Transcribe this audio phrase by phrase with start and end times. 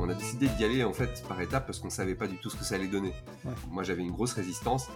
[0.00, 2.50] on a décidé d'y aller en fait par étapes parce qu'on savait pas du tout
[2.50, 3.12] ce que ça allait donner.
[3.70, 4.88] Moi, j'avais une grosse résistance.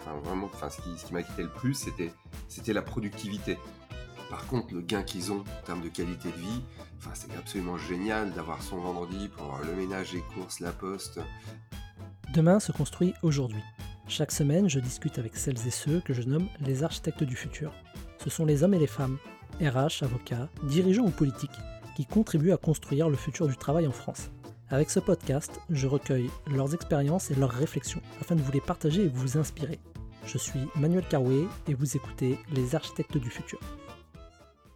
[0.00, 2.12] Enfin, vraiment, enfin, ce qui, ce qui m'inquiétait le plus, c'était,
[2.48, 3.58] c'était la productivité.
[4.30, 6.62] Par contre, le gain qu'ils ont en termes de qualité de vie,
[6.98, 11.20] enfin, c'est absolument génial d'avoir son vendredi pour avoir le ménage, les courses, la poste.
[12.32, 13.62] Demain se construit aujourd'hui.
[14.08, 17.72] Chaque semaine, je discute avec celles et ceux que je nomme les architectes du futur.
[18.18, 19.18] Ce sont les hommes et les femmes,
[19.60, 21.58] RH, avocats, dirigeants ou politiques,
[21.96, 24.30] qui contribuent à construire le futur du travail en France.
[24.72, 29.02] Avec ce podcast, je recueille leurs expériences et leurs réflexions afin de vous les partager
[29.02, 29.80] et vous inspirer.
[30.26, 33.58] Je suis Manuel Carouet et vous écoutez Les Architectes du Futur.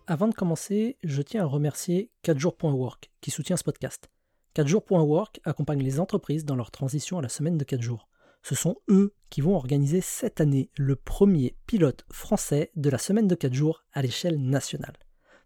[0.08, 4.10] Avant de commencer, je tiens à remercier 4jours.work qui soutient ce podcast.
[4.56, 8.08] 4jours.work accompagne les entreprises dans leur transition à la semaine de 4 jours.
[8.42, 13.28] Ce sont eux qui vont organiser cette année le premier pilote français de la semaine
[13.28, 14.96] de 4 jours à l'échelle nationale.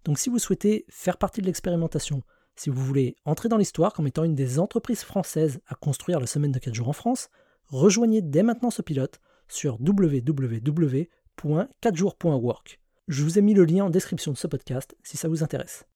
[0.07, 2.23] Donc si vous souhaitez faire partie de l'expérimentation,
[2.59, 6.27] si vous voulez entrer dans l'histoire comme étant une des entreprises françaises à construire la
[6.27, 7.29] semaine de 4 jours en France,
[7.67, 12.81] rejoignez dès maintenant ce pilote sur www.4jours.work.
[13.07, 15.87] Je vous ai mis le lien en description de ce podcast si ça vous intéresse.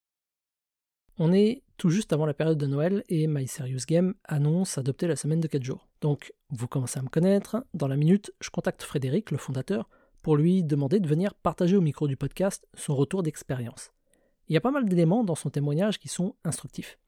[1.18, 5.08] On est tout juste avant la période de Noël et My Serious Game annonce adopter
[5.08, 5.88] la semaine de 4 jours.
[6.00, 7.66] Donc, vous commencez à me connaître.
[7.74, 9.90] Dans la minute, je contacte Frédéric, le fondateur,
[10.22, 13.90] pour lui demander de venir partager au micro du podcast son retour d'expérience.
[14.52, 16.98] Il y a pas mal d'éléments dans son témoignage qui sont instructifs.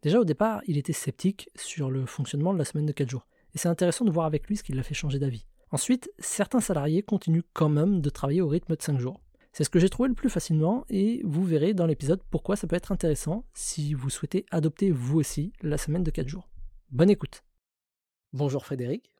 [0.00, 3.26] Déjà au départ, il était sceptique sur le fonctionnement de la semaine de 4 jours.
[3.54, 5.44] Et c'est intéressant de voir avec lui ce qui l'a fait changer d'avis.
[5.70, 9.20] Ensuite, certains salariés continuent quand même de travailler au rythme de 5 jours.
[9.52, 12.66] C'est ce que j'ai trouvé le plus facilement et vous verrez dans l'épisode pourquoi ça
[12.66, 16.48] peut être intéressant si vous souhaitez adopter vous aussi la semaine de 4 jours.
[16.90, 17.44] Bonne écoute.
[18.32, 19.12] Bonjour Frédéric.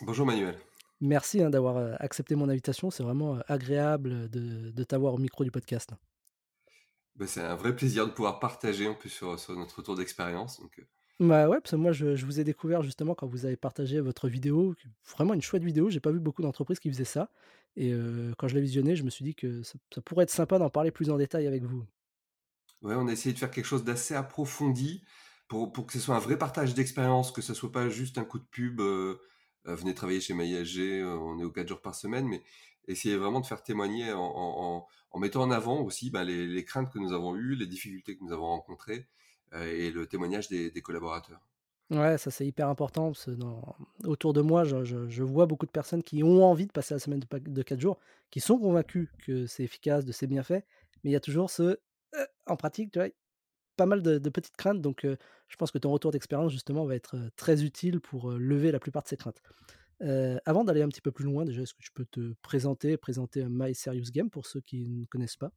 [0.00, 0.54] Bonjour Manuel.
[1.02, 2.90] Merci hein, d'avoir euh, accepté mon invitation.
[2.90, 5.90] C'est vraiment euh, agréable de, t'avoir au micro du podcast.
[7.16, 10.60] Bah, c'est un vrai plaisir de pouvoir partager en plus sur, notre tour d'expérience.
[10.60, 10.78] Donc...
[10.78, 10.82] Euh.
[11.20, 14.26] Bah ouais, parce que moi je, vous ai découvert justement quand vous avez partagé votre
[14.26, 14.74] vidéo,
[15.14, 15.90] vraiment une chouette vidéo.
[15.90, 17.28] J'ai pas vu beaucoup d'entreprises qui faisaient ça.
[17.76, 17.92] Et
[18.38, 20.90] quand je l'ai visionné, je me suis dit que ça, pourrait être sympa d'en parler
[20.90, 21.84] plus en détail avec vous.
[22.80, 25.04] Ouais, on a essayé de faire quelque chose d'assez approfondi
[25.46, 28.24] pour, pour, que ce soit un vrai partage d'expérience, que ce soit pas juste un
[28.24, 28.80] coup de pub.
[29.66, 32.42] venez travailler chez MySG, on est aux 4 jours par semaine, mais
[32.86, 34.86] essayer vraiment de faire témoigner en,
[35.16, 38.32] mettant en avant aussi bah, les, craintes que nous avons eues, les difficultés que nous
[38.32, 39.06] avons rencontrées
[39.52, 41.40] et le témoignage des, collaborateurs.
[41.90, 43.32] Ouais, ça c'est hyper important parce que
[44.04, 47.20] autour de moi, je, vois beaucoup de personnes qui ont envie de passer la semaine
[47.20, 47.98] de, de 4 jours,
[48.30, 50.64] qui sont convaincus que c'est efficace, de c'est bien fait,
[51.02, 51.78] mais il y a toujours ce
[52.14, 53.08] «Euh, en pratique, tu vois,
[53.76, 54.80] pas mal de, petites craintes.
[54.80, 58.80] Donc je pense que ton retour d'expérience justement va être très utile pour lever la
[58.80, 59.40] plupart de ces craintes.
[60.00, 63.44] Avant d'aller un petit peu plus loin, déjà, est-ce que tu peux te présenter, présenter
[63.48, 65.52] My Serious Game pour ceux qui ne connaissent pas?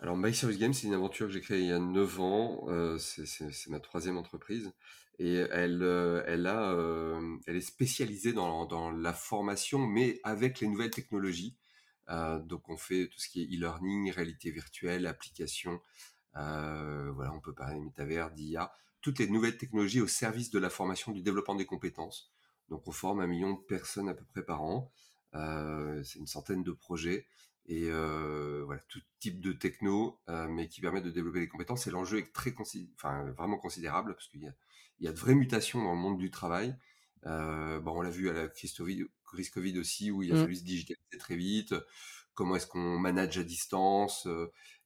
[0.00, 2.64] Alors, My Serious Game, c'est une aventure que j'ai créée il y a 9 ans.
[2.68, 4.72] Euh, c'est ma troisième entreprise.
[5.18, 10.68] Et elle, euh, elle, a, euh, elle est spécialisée dans, la formation, mais avec les
[10.68, 11.56] nouvelles technologies.
[12.08, 15.80] donc, on fait tout ce qui est e-learning, réalité virtuelle, application.
[16.34, 18.72] voilà, on peut parler métavers, d'IA.
[19.00, 22.32] Toutes les nouvelles technologies au service de la formation, du développement des compétences.
[22.70, 24.90] Donc, on forme un million de personnes à peu près par an.
[25.32, 27.26] c'est une centaine de projets
[27.68, 31.86] et euh, voilà tout type de techno, euh, mais qui permet de développer les compétences.
[31.86, 32.54] Et l'enjeu est très
[32.94, 34.54] enfin vraiment considérable parce qu'il y a,
[35.00, 36.74] il y a de vraies mutations dans le monde du travail.
[37.26, 40.40] Euh, bon, on l'a vu à la crise Covid, aussi, où il a mmh.
[40.40, 41.74] fallu se digitaliser très vite.
[42.32, 44.26] Comment est-ce qu'on manage à distance?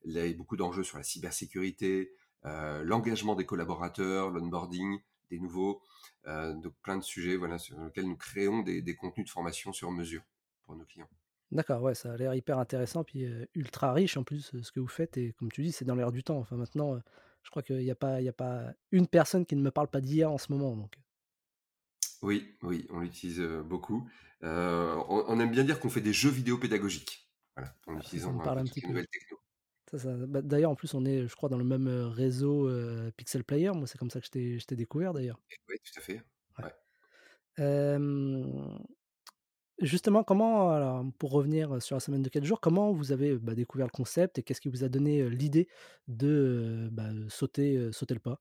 [0.03, 2.11] Il y a beaucoup d'enjeux sur la cybersécurité,
[2.43, 5.81] l'engagement des collaborateurs, l'onboarding des nouveaux,
[6.25, 9.91] donc plein de sujets voilà, sur lesquels nous créons des, des contenus de formation sur
[9.91, 10.21] mesure
[10.63, 11.09] pour nos clients.
[11.51, 14.87] D'accord, ouais, ça a l'air hyper intéressant, puis ultra riche en plus ce que vous
[14.87, 15.17] faites.
[15.17, 16.37] Et comme tu dis, c'est dans l'air du temps.
[16.37, 16.99] Enfin, maintenant,
[17.43, 19.87] je crois qu'il n'y a, pas, il a pas une personne qui ne me parle
[19.87, 20.75] pas d'IA en ce moment.
[20.75, 20.95] Donc.
[22.23, 24.09] Oui, oui, on l'utilise beaucoup.
[24.41, 27.29] on, aime bien dire qu'on fait des jeux vidéo pédagogiques.
[27.55, 29.05] Voilà, en ah, utilisant parle un petit peu.
[29.93, 32.69] Bah, d'ailleurs, en plus, on est, je crois, dans le même réseau
[33.17, 33.71] Pixel Player.
[33.71, 35.39] Moi, c'est comme ça que je t'ai découvert d'ailleurs.
[35.69, 36.21] Oui, tout à fait.
[36.59, 37.99] Ouais.
[39.79, 43.55] Justement, comment, alors, pour revenir sur la semaine de 4 jours, comment vous avez bah,
[43.55, 45.67] découvert le concept et qu'est-ce qui vous a donné l'idée
[46.07, 48.39] de bah, sauter, sauter le pas?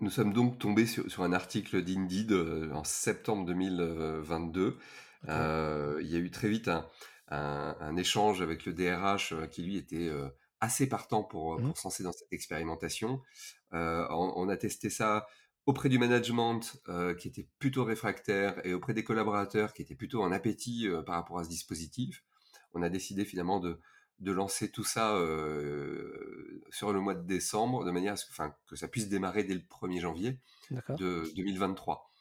[0.00, 2.32] Nous sommes donc tombés sur, un article d'Indeed
[2.72, 4.78] en septembre 2022.
[5.26, 6.88] il y a eu très vite un,
[7.96, 10.10] échange avec le DRH qui lui était
[10.60, 11.72] assez partant pour, mmh.
[11.72, 13.20] pour dans cette expérimentation.
[13.72, 15.26] on, a testé ça
[15.66, 20.22] auprès du management euh, qui était plutôt réfractaire et auprès des collaborateurs qui étaient plutôt
[20.22, 22.24] en appétit euh, par rapport à ce dispositif,
[22.74, 23.80] on a décidé finalement de,
[24.18, 28.32] de lancer tout ça euh, sur le mois de décembre, de manière à ce que,
[28.32, 30.38] enfin, que ça puisse démarrer dès le 1er janvier
[30.70, 32.11] de 2023.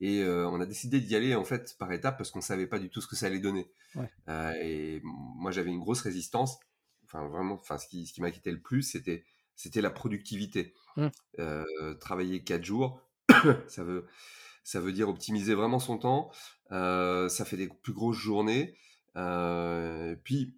[0.00, 2.78] Et euh, on a décidé d'y aller en fait par étapes parce qu'on savait pas
[2.78, 3.70] du tout ce que ça allait donner.
[4.28, 6.58] Euh, et moi j'avais une grosse résistance.
[7.04, 9.24] Enfin vraiment, enfin ce qui, ce qui m'inquiétait le plus, c'était
[9.56, 10.74] c'était la productivité.
[10.96, 11.08] Mmh.
[12.00, 13.00] travailler quatre jours,
[13.66, 14.06] ça veut
[14.62, 16.30] ça veut dire optimiser vraiment son temps.
[16.70, 18.76] ça fait des plus grosses journées.
[20.24, 20.54] puis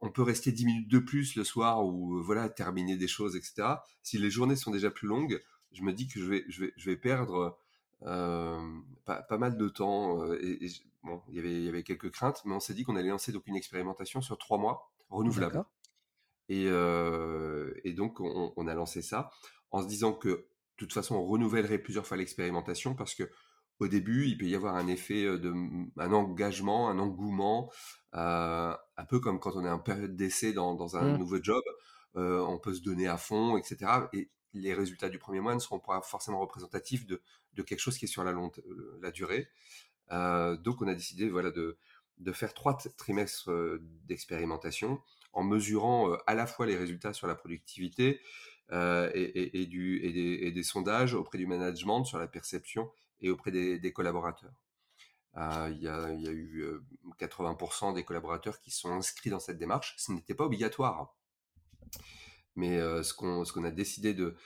[0.00, 3.36] on peut rester 10 minutes de plus le soir ou euh, voilà terminer des choses,
[3.36, 3.68] etc.
[4.02, 5.42] Si les journées sont déjà plus longues,
[5.72, 7.58] je me dis que je vais, je vais, je vais perdre
[8.04, 10.24] pas, mal de temps.
[10.34, 10.68] Et,
[11.02, 13.10] bon, il y avait, il y avait quelques craintes, mais on s'est dit qu'on allait
[13.10, 15.64] lancer donc une expérimentation sur trois mois renouvelable.
[16.48, 19.30] Et, et, donc on, a lancé ça
[19.70, 20.46] en se disant que de
[20.76, 23.30] toute façon on renouvellerait plusieurs fois l'expérimentation parce que
[23.78, 25.52] au début, il peut y avoir un effet de
[25.96, 27.70] un engagement, un engouement,
[28.12, 28.76] un
[29.08, 31.16] peu comme quand on est en période d'essai dans, un mmh.
[31.16, 31.62] nouveau job,
[32.14, 33.76] on peut se donner à fond, etc.
[34.12, 37.20] Et les résultats du premier mois ne seront pas forcément représentatifs de,
[37.62, 38.62] quelque chose qui est sur la, longue,
[39.00, 39.48] la durée.
[40.10, 41.78] donc, on a décidé voilà, de,
[42.18, 43.50] de faire trois trimestres
[44.04, 45.00] d'expérimentation
[45.32, 48.20] en mesurant à la fois les résultats sur la productivité
[48.70, 52.90] et, des, sondages auprès du management sur la perception
[53.22, 54.52] et auprès des, collaborateurs.
[55.36, 56.66] Euh, il y, a, eu
[57.18, 59.94] 80% euh, des collaborateurs qui sont inscrits dans cette démarche.
[59.96, 61.16] Ce n'était pas obligatoire.
[62.56, 64.36] Mais euh, ce qu'on a décidé de,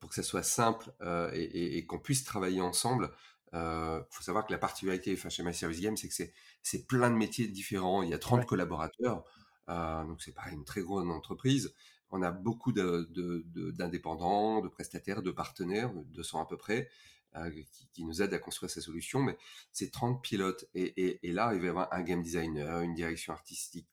[0.00, 0.92] pour que ça soit simple
[1.32, 3.10] et, qu'on puisse travailler ensemble,
[3.52, 6.32] il faut savoir que la particularité chez My Service Game, c'est que
[6.62, 8.02] c'est plein de métiers différents.
[8.02, 9.24] Il y a 30 collaborateurs,
[9.68, 11.74] donc c'est pas une très grande entreprise.
[12.10, 16.88] On a beaucoup d'indépendants, de, de, prestataires, de partenaires, 200 à peu près.
[17.36, 17.50] Euh,
[17.92, 19.36] qui, nous aide à construire ces solutions, mais
[19.72, 20.64] c'est 30 pilotes.
[20.74, 23.88] Et, là, il va y avoir un game designer, une direction artistique,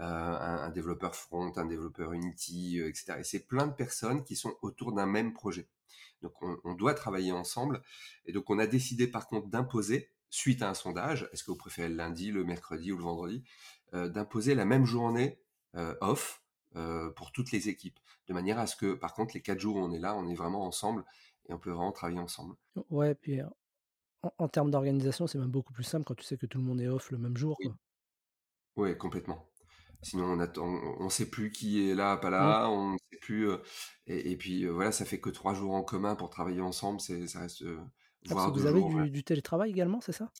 [0.00, 3.14] euh, un, développeur front, un développeur Unity, euh, etc.
[3.20, 5.68] Et c'est plein de personnes qui sont autour d'un même projet.
[6.20, 7.82] Donc on, doit travailler ensemble.
[8.26, 11.56] Et donc on a décidé par contre d'imposer, suite à un sondage, est-ce que vous
[11.56, 13.44] préférez le lundi, le mercredi ou le vendredi,
[13.92, 15.38] d'imposer la même journée
[16.00, 16.42] off
[17.14, 19.78] pour toutes les équipes, de manière à ce que par contre les quatre jours où
[19.78, 21.04] on est là, on est vraiment ensemble
[21.48, 22.56] et on peut vraiment travailler ensemble.
[22.90, 23.40] Ouais, puis
[24.38, 26.80] en, termes d'organisation, c'est même beaucoup plus simple quand tu sais que tout le monde
[26.80, 27.56] est off le même jour.
[28.76, 29.46] Oui, complètement.
[30.06, 30.66] Sinon, on attend,
[31.00, 32.32] on sait plus qui est là, pas mmh.
[32.32, 33.48] là, on ne sait plus.
[34.06, 37.40] et, puis voilà, ça fait que trois jours en commun pour travailler ensemble, c'est, ça
[37.40, 37.64] reste.
[38.30, 40.30] Ah, vous avez du, télétravail également, c'est ça?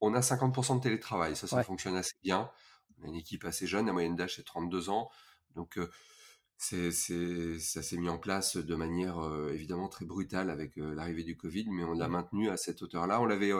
[0.00, 2.50] On a 50% de télétravail, ça, ça fonctionne assez bien.
[2.98, 5.08] On a une équipe assez jeune, la moyenne d'âge c'est 32 ans,
[5.54, 5.78] donc
[6.58, 9.20] c'est, ça s'est mis en place de manière
[9.52, 13.20] évidemment très brutale avec l'arrivée du Covid, mais on l'a maintenu à cette hauteur-là.
[13.20, 13.52] On l'avait,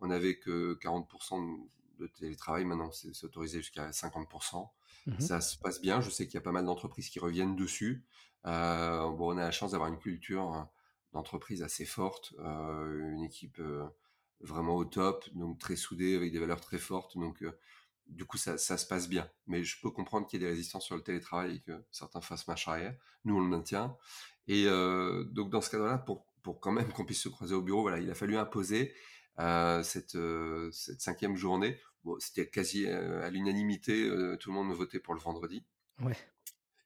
[0.00, 4.68] on avait que 40% de télétravail, maintenant c'est, autorisé jusqu'à 50%.
[5.06, 6.00] Mmh ça se passe bien.
[6.00, 8.04] Je sais qu'il y a pas mal d'entreprises qui reviennent dessus.
[8.44, 10.68] bon, on a la chance d'avoir une culture
[11.12, 13.62] d'entreprise assez forte, une équipe
[14.40, 17.16] vraiment au top, donc très soudée avec des valeurs très fortes.
[17.16, 17.42] Donc
[18.08, 19.28] du coup, ça, se passe bien.
[19.46, 22.20] Mais je peux comprendre qu'il y ait des résistances sur le télétravail et que certains
[22.20, 22.94] fassent marche arrière.
[23.24, 23.96] Nous, on le maintient.
[24.46, 27.62] Et euh, donc, dans ce cadre-là, pour, pour quand même qu'on puisse se croiser au
[27.62, 28.94] bureau, voilà, il a fallu imposer
[29.38, 31.78] euh, cette, euh, cette cinquième journée.
[32.04, 34.08] Bon, C'était quasi à l'unanimité,
[34.40, 35.64] tout le monde votait pour le vendredi.
[36.00, 36.16] Ouais.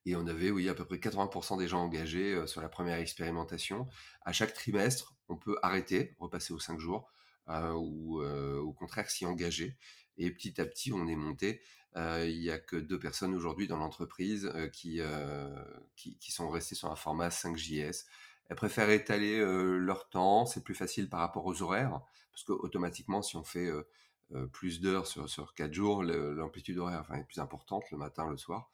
[0.05, 3.87] Et on avait, oui, à peu près 80% des gens engagés sur la première expérimentation.
[4.23, 7.11] À chaque trimestre, on peut arrêter, repasser aux cinq jours,
[7.49, 9.77] ou au contraire s'y engager.
[10.19, 11.63] Et petit à petit, on est monté.
[11.97, 15.01] il n'y a que deux personnes aujourd'hui dans l'entreprise qui,
[15.97, 18.07] qui, sont restées sur un format 5JS.
[18.49, 22.01] Elles préfèrent étaler leur temps, c'est plus facile par rapport aux horaires,
[22.33, 23.71] parce que automatiquement, si on fait
[24.53, 28.37] plus d'heures sur, sur 4 jours, l'amplitude horaire enfin, est plus importante le matin, le
[28.37, 28.71] soir.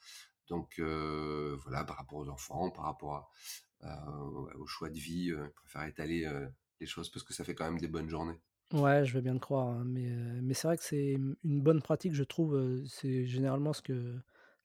[0.49, 3.31] Donc voilà, par rapport aux enfants, par rapport
[3.85, 6.29] au choix de vie, elles préfèrent étaler
[6.81, 8.41] les choses parce que ça fait quand même des bonnes journées.
[8.73, 10.11] Ouais, je veux bien te croire, hein, mais,
[10.43, 11.13] mais c'est vrai que c'est
[11.45, 12.83] une bonne pratique, je trouve.
[12.87, 14.17] C'est généralement ce que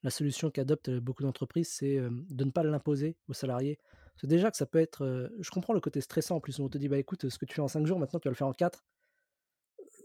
[0.03, 3.79] la solution qu'adoptent beaucoup d'entreprises, c'est de ne pas l'imposer aux salariés.
[4.17, 5.31] C'est déjà que ça peut être.
[5.39, 6.59] je comprends le côté stressant en plus.
[6.59, 8.31] On te dit, bah écoute, ce que tu fais en 5 jours, maintenant tu vas
[8.31, 8.83] le faire en 4.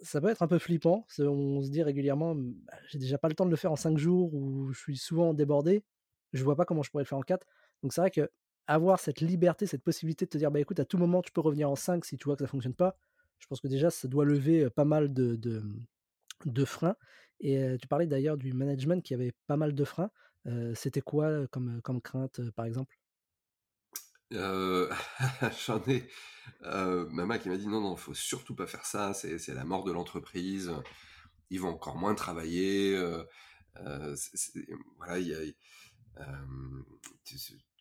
[0.03, 1.07] Ça peut être un peu flippant.
[1.19, 3.99] On se dit régulièrement, «Bah, j'ai déjà pas le temps de le faire en 5
[3.99, 5.83] jours ou je suis souvent débordé.
[6.33, 7.47] Je vois pas comment je pourrais le faire en 4.
[7.83, 8.31] Donc c'est vrai que
[8.67, 11.41] avoir cette liberté, cette possibilité de te dire, bah écoute, à tout moment tu peux
[11.41, 12.97] revenir en 5 si tu vois que ça fonctionne pas
[13.39, 15.37] je pense que déjà, ça doit lever pas mal de,
[16.45, 16.97] de, freins.
[17.41, 20.11] Et tu parlais d'ailleurs du management qui avait pas mal de freins.
[20.75, 22.98] C'était quoi comme, comme crainte, par exemple?
[24.31, 26.09] J'en ai.
[26.63, 29.85] ma qui m'a dit non, non, il faut surtout pas faire ça, c'est la mort
[29.85, 30.73] de l'entreprise.
[31.51, 32.99] Ils vont encore moins travailler.
[34.97, 35.41] voilà, il y a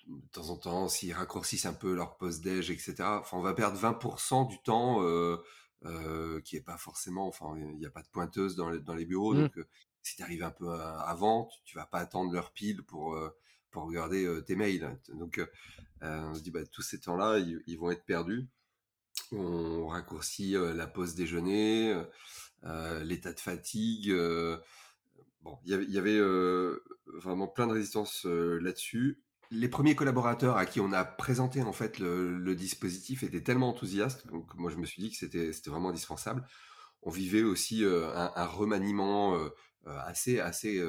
[0.07, 3.77] de temps en temps, s'ils raccourcissent un peu leur post-déj, etc., enfin, on va perdre
[3.77, 5.01] 20% du temps
[6.43, 9.05] qui est pas forcément, enfin, il n'y a pas de pointeuse dans les, dans les
[9.05, 9.41] bureaux, mmh.
[9.41, 9.59] donc
[10.01, 13.17] si tu arrives un peu avant, tu, vas pas attendre leur pile pour,
[13.85, 14.97] regarder tes mails.
[15.13, 15.41] Donc,
[16.01, 18.47] on se dit, bah, tous ces temps-là, ils, vont être perdus.
[19.31, 22.01] On raccourcit la pause déjeuner,
[23.03, 24.13] l'état de fatigue.
[25.41, 26.21] bon, il y avait,
[27.19, 31.99] vraiment plein de résistance là-dessus les premiers collaborateurs à qui on a présenté en fait
[31.99, 36.45] le, dispositif étaient tellement enthousiastes, donc moi je me suis dit que c'était vraiment indispensable.
[37.07, 39.47] On vivait aussi euh, un, remaniement euh,
[39.87, 40.83] euh, assez assez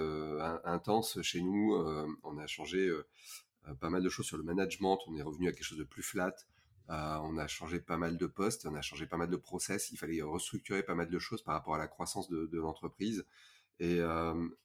[0.64, 1.76] intense chez nous.
[2.24, 2.90] on a changé
[3.80, 4.98] pas mal de choses sur le management.
[5.06, 6.34] On est revenu à quelque chose de plus flat.
[6.88, 9.92] on a changé pas mal de postes, on a changé pas mal de process.
[9.92, 13.24] Il fallait restructurer pas mal de choses par rapport à la croissance de, l'entreprise.
[13.78, 14.00] Et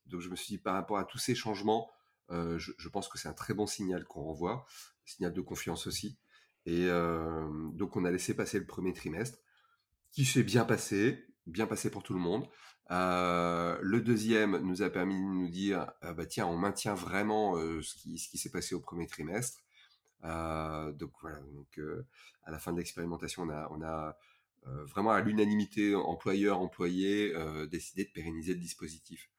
[0.07, 1.91] donc je me suis dit par rapport à tous ces changements
[2.31, 4.65] je, pense que c'est un très bon signal qu'on renvoie,
[5.05, 6.17] signal de confiance aussi.
[6.65, 9.38] Et donc on a laissé passer le premier trimestre,
[10.12, 12.47] qui s'est bien passé, bien passé pour tout le monde.
[12.91, 17.95] Euh, le deuxième nous a permis de nous dire, bah tiens, on maintient vraiment ce
[17.95, 19.59] qui, ce qui s'est passé au premier trimestre.
[20.21, 21.79] donc voilà, donc
[22.43, 24.17] à la fin de l'expérimentation, on a, on a
[24.65, 27.33] vraiment à l'unanimité employeur-employé
[27.69, 29.29] décidé de pérenniser le dispositif.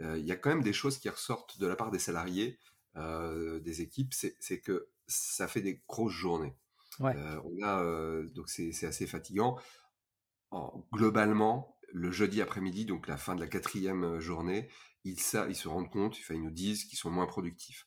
[0.00, 2.58] Euh, il y a quand même des choses qui ressortent de la part des salariés,
[2.96, 6.56] euh, des équipes, c'est que ça fait des grosses journées.
[7.00, 9.58] Euh, on a donc c'est assez fatigant.
[10.92, 14.68] Globalement, le jeudi après-midi, donc la fin de la quatrième journée,
[15.04, 15.18] ils,
[15.48, 17.86] ils se rendent compte, ils nous disent qu'ils sont moins productifs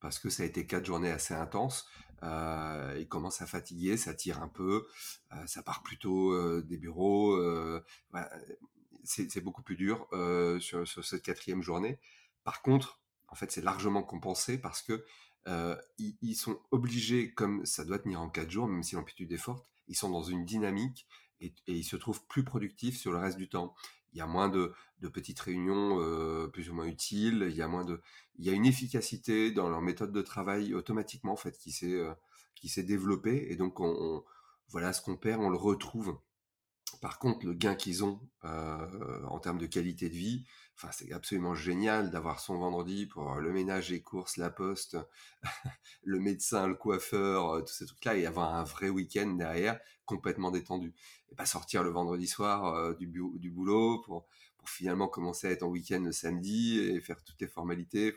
[0.00, 1.86] parce que ça a été quatre journées assez intenses.
[2.22, 4.86] Euh, ils commencent à fatiguer, ça tire un peu,
[5.46, 7.38] ça part plutôt des bureaux
[9.04, 11.98] c'est beaucoup plus dur euh, sur, cette quatrième journée.
[12.42, 15.04] Par contre, en fait, c'est largement compensé parce que
[15.46, 19.38] euh, ils, sont obligés, comme ça doit tenir en quatre jours, même si l'amplitude est
[19.38, 21.06] forte, ils sont dans une dynamique
[21.40, 23.74] et, ils se trouvent plus productifs sur le reste du temps.
[24.12, 24.72] Il y a moins de,
[25.12, 27.46] petites réunions euh, plus ou moins utiles.
[27.50, 28.00] Il y a moins de,
[28.36, 32.02] il y a une efficacité dans leur méthode de travail automatiquement en fait qui s'est
[32.54, 34.24] qui s'est développée et donc on,
[34.68, 36.18] voilà ce qu'on perd, on le retrouve
[37.00, 40.44] par contre, le gain qu'ils ont euh, en termes de qualité de vie,
[40.76, 44.96] enfin, c'est absolument génial d'avoir son vendredi pour le ménage, les courses, la poste,
[46.04, 50.94] le médecin, le coiffeur, tous ces trucs-là, et avoir un vrai week-end derrière complètement détendu.
[51.30, 54.26] Et pas sortir le vendredi soir du, du, boulot pour,
[54.58, 58.14] pour finalement commencer à être en week-end le samedi et faire toutes les formalités.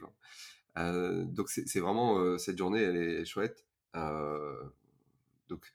[0.75, 3.65] donc c'est vraiment cette journée, elle est chouette.
[3.93, 5.71] donc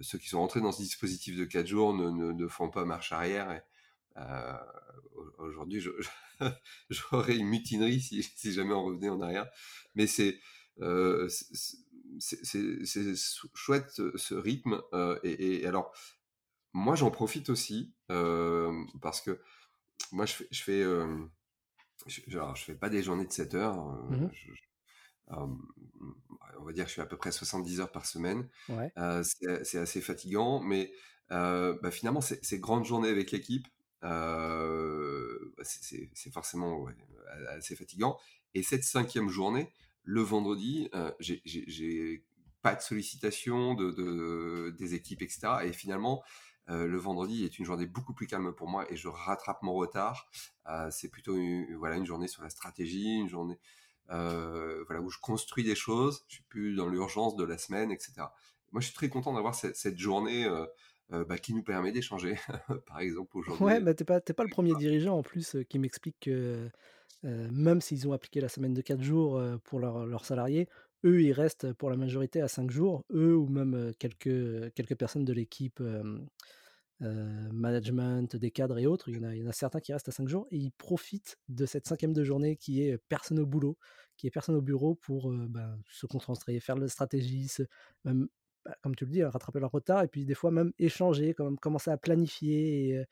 [0.00, 3.12] ceux qui sont rentrés dans ce dispositif de 4 jours ne, ne, font pas marche
[3.12, 3.60] arrière.
[4.16, 4.56] Euh,
[5.38, 5.82] Aujourd'hui,
[6.90, 9.48] j'aurais une mutinerie si, si, jamais on revenait en arrière.
[9.94, 10.38] Mais c'est
[10.80, 11.28] euh,
[12.18, 13.14] c'est
[13.54, 14.82] chouette ce rythme.
[14.92, 15.92] Euh, et, alors,
[16.72, 19.40] moi, j'en profite aussi euh, parce que
[20.12, 20.82] moi, je fais, je fais,
[22.06, 23.76] je, je fais pas des journées de 7 heures.
[23.76, 24.52] Mmh je,
[26.58, 28.48] on va dire que je suis à peu près 70 heures par semaine.
[29.22, 30.92] c'est assez fatigant, mais
[31.30, 33.66] bah, finalement, ces grandes journées avec l'équipe,
[35.62, 36.86] c'est forcément
[37.50, 38.18] assez fatigant.
[38.54, 39.72] Et cette cinquième journée,
[40.04, 42.24] le vendredi, j'ai
[42.62, 45.48] pas de sollicitation de, des équipes, etc.
[45.64, 46.22] Et finalement,
[46.68, 50.28] le vendredi est une journée beaucoup plus calme pour moi et je rattrape mon retard.
[50.90, 51.36] c'est plutôt
[51.78, 53.58] voilà, une journée sur la stratégie, une journée
[54.10, 57.90] euh, voilà, où je construis des choses, je suis plus dans l'urgence de la semaine,
[57.90, 58.12] etc.
[58.72, 60.46] Moi, je suis très content d'avoir cette, journée
[61.12, 62.36] euh, euh, bah, qui nous permet d'échanger,
[62.86, 63.64] par exemple aujourd'hui.
[63.64, 66.68] Ouais, bah, t'es pas, pas le premier dirigeant en plus qui m'explique que
[67.22, 70.68] même s'ils ont appliqué la semaine de 4 jours pour leurs salariés,
[71.04, 75.24] eux, ils restent pour la majorité à 5 jours, eux ou même quelques, quelques personnes
[75.24, 75.80] de l'équipe
[77.02, 79.10] euh, management, des cadres et autres.
[79.10, 80.56] Il y, en a, il y en a certains qui restent à 5 jours et
[80.56, 83.76] ils profitent de cette cinquième de journée qui est personne au boulot,
[84.16, 87.50] qui est personne au bureau pour euh, ben, se concentrer, faire de la stratégie,
[88.04, 88.28] même,
[88.66, 91.58] bah, comme tu le dis, rattraper leur retard et puis des fois même échanger, comme,
[91.58, 92.90] commencer à planifier.
[92.90, 93.04] Et,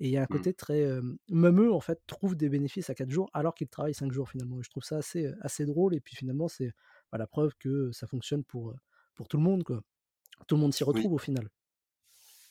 [0.00, 0.28] il y a un mmh.
[0.28, 0.84] côté très.
[1.28, 4.28] même eux, en fait, trouvent des bénéfices à 4 jours alors qu'ils travaillent 5 jours
[4.28, 4.58] finalement.
[4.58, 6.72] Et je trouve ça assez, assez drôle et puis finalement, c'est
[7.12, 8.74] bah, la preuve que ça fonctionne pour,
[9.14, 9.62] pour tout le monde.
[9.62, 9.80] Quoi.
[10.48, 11.48] Tout le monde s'y retrouve au final.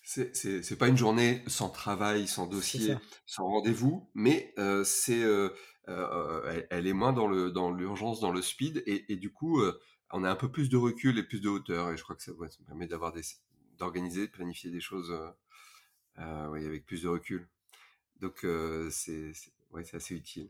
[0.03, 5.49] C'est pas une journée sans travail, sans dossier, sans rendez-vous, mais euh, c'est euh,
[5.89, 7.27] euh, elle, est moins dans
[7.71, 9.61] l'urgence, dans le speed, et, du coup,
[10.13, 12.23] on a un peu plus de recul et plus de hauteur, et je crois que
[12.23, 12.31] ça,
[12.65, 13.21] permet d'avoir des
[13.77, 15.13] d'organiser, de planifier des choses
[16.15, 17.47] avec plus de recul.
[18.19, 18.45] Donc
[18.91, 19.31] c'est
[19.71, 20.49] ouais, c'est assez utile.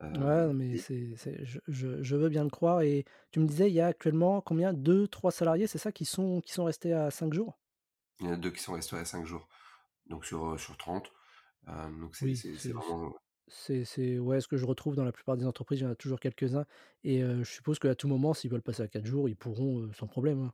[0.00, 3.68] Ouais, mais c'est c'est je je je veux bien le croire et tu me disais,
[3.68, 4.72] il y a actuellement combien?
[4.72, 7.58] deux trois salariés, c'est ça, qui sont qui sont restés à 5 jours?
[8.20, 9.48] Il y en a 2 qui sont restés à 5 jours,
[10.06, 11.12] donc sur, sur 30,
[11.66, 13.14] hem, donc Oui, c'est vraiment
[13.50, 15.90] c'est c'est ouais, ce que je retrouve dans la plupart des entreprises, il y en
[15.90, 16.64] a toujours quelques-uns
[17.04, 20.06] et je suppose qu'à tout moment, s'ils veulent passer à 4 jours, ils pourront, sans
[20.06, 20.52] problème, hein?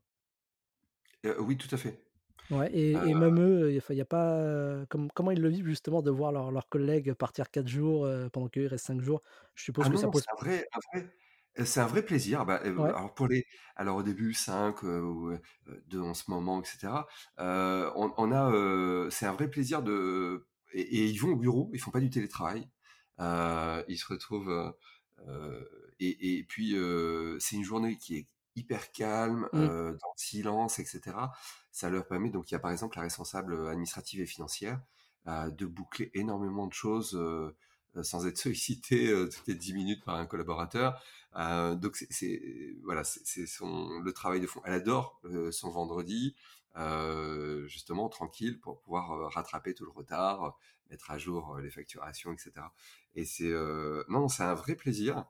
[1.41, 2.05] oui, tout à fait.
[2.51, 4.85] Ouais et et même eux, il y a pas,
[5.15, 8.67] comment ils le vivent justement de voir leurs leurs collègues partir 4 jours, pendant qu'eux,
[8.67, 9.23] restent 5 jours?
[9.55, 11.15] Je suppose ah que non, ça pose c'est un vrai un vrai
[11.67, 12.45] c'est un vrai plaisir.
[12.47, 13.45] Bah, ouais, alors pour les
[13.77, 15.41] alors au début 5, heu, ou, heu,
[15.87, 17.07] 2 en ce moment et cetera,
[17.41, 21.71] heu, on on a, c'est un vrai plaisir de et et ils vont au bureau,
[21.75, 22.69] ils font pas du télétravail.
[23.18, 24.73] Ils se retrouvent, heu
[25.28, 29.68] heu et et puis, heu, c'est une journée qui est hyper calme, mmh,
[30.00, 31.33] dans le silence et cetera.
[31.73, 34.80] Ça leur permet donc il y a par exemple la responsable, administrative et financière,
[35.26, 37.14] de boucler énormément de choses,
[38.03, 41.01] sans être sollicitée, heu, toutes les 10 minutes par un collaborateur.
[41.37, 44.61] Heu, donc c'est voilà, c'est son le travail de fond.
[44.65, 45.21] Elle adore,
[45.53, 46.35] son vendredi,
[47.67, 50.59] justement tranquille pour pouvoir, rattraper tout le retard,
[50.91, 52.75] mettre à jour, les facturations et cetera
[53.15, 53.53] et c'est,
[54.09, 55.25] non, c'est un vrai plaisir,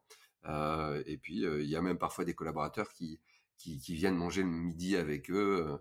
[0.47, 3.21] et puis, il y a même parfois des collaborateurs qui
[3.59, 5.79] qui qui viennent manger le midi avec eux,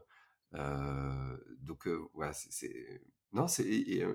[1.62, 3.02] donc voilà, c'est
[3.34, 3.66] non, c'est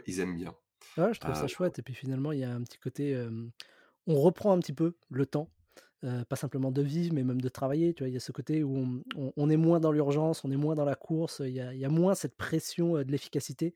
[0.06, 0.54] ils aiment bien.
[0.96, 3.16] Ouais, je trouve Heu, ça chouette et puis finalement, il y a un petit côté,
[4.06, 5.52] on reprend un petit peu le temps,
[6.02, 8.08] pas simplement de vivre, mais même de travailler, tu vois?
[8.08, 10.56] Il y a ce côté où on on on est moins dans l'urgence, on est
[10.56, 13.74] moins dans la course, il y a il y a moins cette pression, de l'efficacité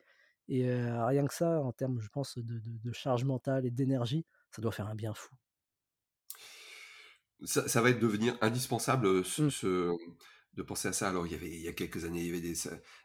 [0.49, 4.27] et rien que ça, en termes, je pense, de de de charge mentale et d'énergie,
[4.51, 5.35] ça doit faire un bien fou.
[7.45, 9.51] Ça ça va être devenir indispensable, ce Mmh.
[9.51, 9.97] ce
[10.55, 11.09] de penser à ça.
[11.09, 12.55] Alors il y avait il y a quelques années, il y avait des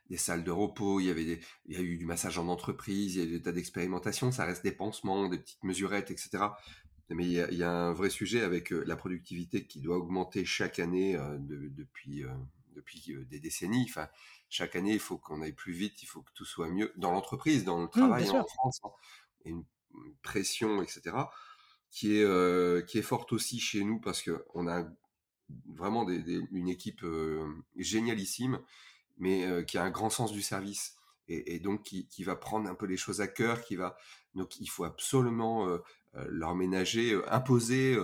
[0.09, 2.47] des salles de repos, il y avait des il y a eu du massage en
[2.47, 6.11] entreprise, il y a eu des tas d'expérimentations, ça reste des pansements, des petites mesurettes
[6.11, 6.57] et cetera.
[7.09, 9.79] Mais il y a il y a un vrai sujet avec, heu, la productivité qui
[9.81, 12.31] doit augmenter chaque année, de depuis, heu,
[12.75, 13.86] depuis, des décennies.
[13.89, 14.10] Enfin,
[14.49, 17.12] chaque année, il faut qu'on aille plus vite, il faut que tout soit mieux dans
[17.12, 18.89] l'entreprise, dans le Mmh, travail, en France, hein.
[19.45, 19.65] A une
[20.05, 21.31] une pression et cetera
[21.91, 24.86] qui est, qui est forte aussi chez nous parce qu'on a
[25.67, 27.45] vraiment des des une équipe, heu,
[27.77, 28.60] génialissime,
[29.17, 30.95] mais heu, qui a un grand sens du service
[31.27, 33.97] et et donc qui qui va prendre un peu les choses à cœur, qui va
[34.36, 35.83] donc il faut absolument, heu,
[36.29, 37.97] leur ménager, imposer,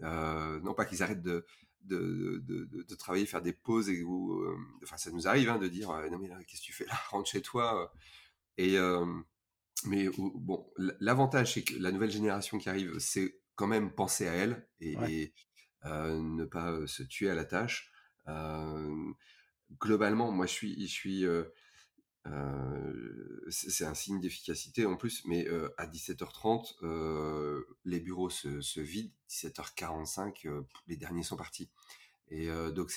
[0.00, 1.44] non pas qu'ils arrêtent de
[1.82, 5.58] de de de de travailler, faire des pauses et hem, enfin ça nous arrive, hein,
[5.58, 6.94] de dire: «Heu, non mais qu'est-ce que tu fais là?
[7.10, 7.92] Rentre chez toi»,
[8.58, 8.78] et
[9.86, 10.66] mais bon,
[11.00, 15.10] l'avantage, c'est que la nouvelle génération qui arrive, c'est quand même penser à elle Ouais.
[15.10, 15.32] et
[15.88, 17.90] ne pas, heu, se tuer à la tâche.
[18.26, 19.14] Hem,
[19.80, 21.26] globalement, moi, je suis
[23.50, 25.46] c'est un signe d'efficacité en plus, mais
[25.78, 29.12] à 17:30, heu, les bureaux se se vident.
[29.28, 31.70] 17:45, heu, les derniers sont partis
[32.30, 32.90] et donc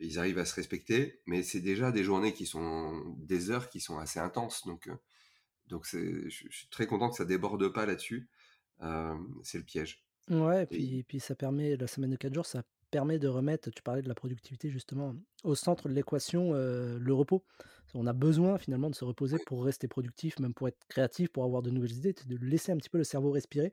[0.00, 3.80] ils arrivent à se respecter, mais c'est déjà des journées qui sont des heures qui
[3.80, 4.88] sont assez intenses donc
[5.68, 8.28] donc je suis très content que ça déborde pas là-dessus,
[9.44, 12.46] c'est le piège Ouais, et puis et puis ça permet la semaine de 4 jours,
[12.46, 17.12] ça permet de remettre tu parlais de la productivité justement, au centre de l'équation, le
[17.12, 17.44] repos.
[17.94, 21.44] On a besoin finalement de se reposer pour rester productif, même pour être créatif, pour
[21.44, 23.72] avoir de nouvelles idées, de laisser un petit peu le cerveau respirer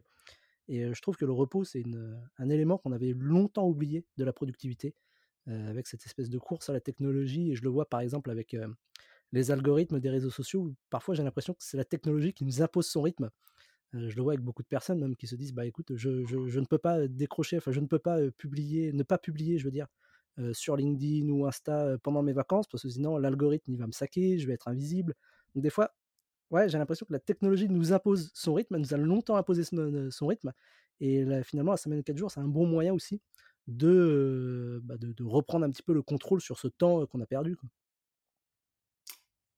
[0.69, 1.83] et je trouve que le repos, c'est
[2.39, 4.95] un élément qu'on avait longtemps oublié de la productivité,
[5.47, 8.55] avec cette espèce de course à la technologie et je le vois par exemple avec,
[9.33, 12.62] les algorithmes des réseaux sociaux où parfois j'ai l'impression que c'est la technologie qui nous
[12.62, 13.29] impose son rythme.
[13.93, 16.60] Je le vois avec beaucoup de personnes même qui se disent: «Bah, écoute, je je
[16.60, 19.71] ne peux pas, décrocher, enfin, je ne peux pas, publier ne pas publier, je veux
[19.71, 19.88] dire,
[20.54, 24.38] sur LinkedIn ou Insta, pendant mes vacances parce que sinon l'algorithme, il va me saquer,
[24.39, 25.15] je vais être invisible».
[25.56, 25.95] Donc des fois,
[26.52, 29.63] ouais, j'ai l'impression que la technologie nous impose son rythme, elle nous a longtemps imposé
[29.63, 30.54] son, rythme
[31.02, 33.21] et finalement, la semaine de 4 jours, c'est un bon moyen aussi
[33.67, 37.58] bah, de de reprendre un petit peu le contrôle sur ce temps, qu'on a perdu,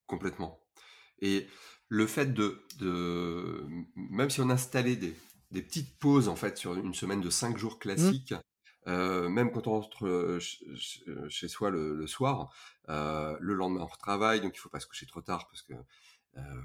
[0.07, 0.59] complètement
[1.21, 1.47] et
[1.89, 2.63] le fait de
[3.95, 5.15] même si on installait des
[5.63, 8.33] petites pauses, en fait, sur une semaine de 5 jours classiques,
[8.87, 10.63] heu, même quand on rentre, ch
[11.07, 12.53] heu, chez soi le soir,
[12.87, 15.73] le lendemain on retravaille, donc il faut pas se coucher trop tard parce que,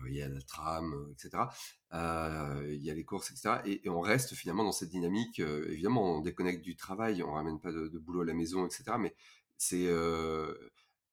[0.08, 1.52] il y a la tram, heu, et cetera.
[1.94, 5.40] Heu, il y a les courses et cetera et on reste finalement dans cette dynamique,
[5.40, 8.98] évidemment on déconnecte du travail, on ramène pas de boulot à la maison et cetera,
[8.98, 9.14] mais
[9.56, 9.88] c'est,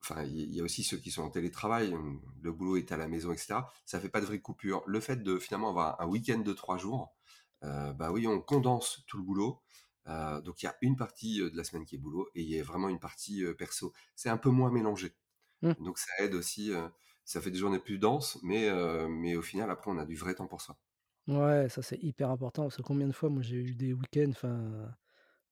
[0.04, 2.98] enfin il y a aussi ceux qui sont en télétravail, hem, le boulot est à
[2.98, 3.72] la maison et cetera.
[3.86, 4.84] Ça fait pas de vraie coupure.
[4.88, 7.14] Le fait de finalement avoir un week-end de 3 jours,
[7.64, 9.62] heu, bah, oui, on condense tout le boulot,
[10.08, 12.50] heu, donc il y a une partie, de la semaine qui est boulot et il
[12.50, 13.94] y a vraiment une partie, perso.
[14.16, 15.16] C'est un peu moins mélangé.
[15.62, 15.76] Mmh.
[15.80, 16.72] Donc ça aide aussi,
[17.26, 18.70] ça fait des journées plus denses, mais
[19.36, 20.78] au final, après, on a du vrai temps pour soi.
[21.28, 24.30] Ouais, ça c'est hyper important parce que combien de fois moi j'ai eu des week-ends,
[24.32, 24.92] enfin,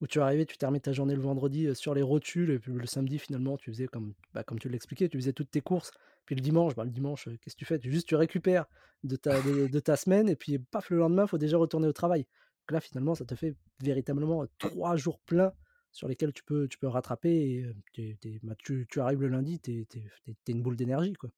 [0.01, 2.71] où tu arrivais, tu terminais ta journée le vendredi, heu, sur les rotules et puis
[2.71, 5.91] le samedi finalement tu faisais comme bah, comme tu l'expliquais, tu faisais toutes tes courses.
[6.25, 7.79] Puis le dimanche, bah, le dimanche, heu, qu'est-ce que tu fais?
[7.79, 8.65] Tu juste tu récupères
[9.03, 12.25] de ta semaine et puis paf, le lendemain, faut déjà retourner au travail.
[12.69, 15.53] Là, finalement, ça te fait véritablement, 3 jours pleins
[15.91, 20.75] sur lesquels tu peux rattraper et bah, tu arrives le lundi, tu es une boule
[20.75, 21.31] d'énergie, quoi.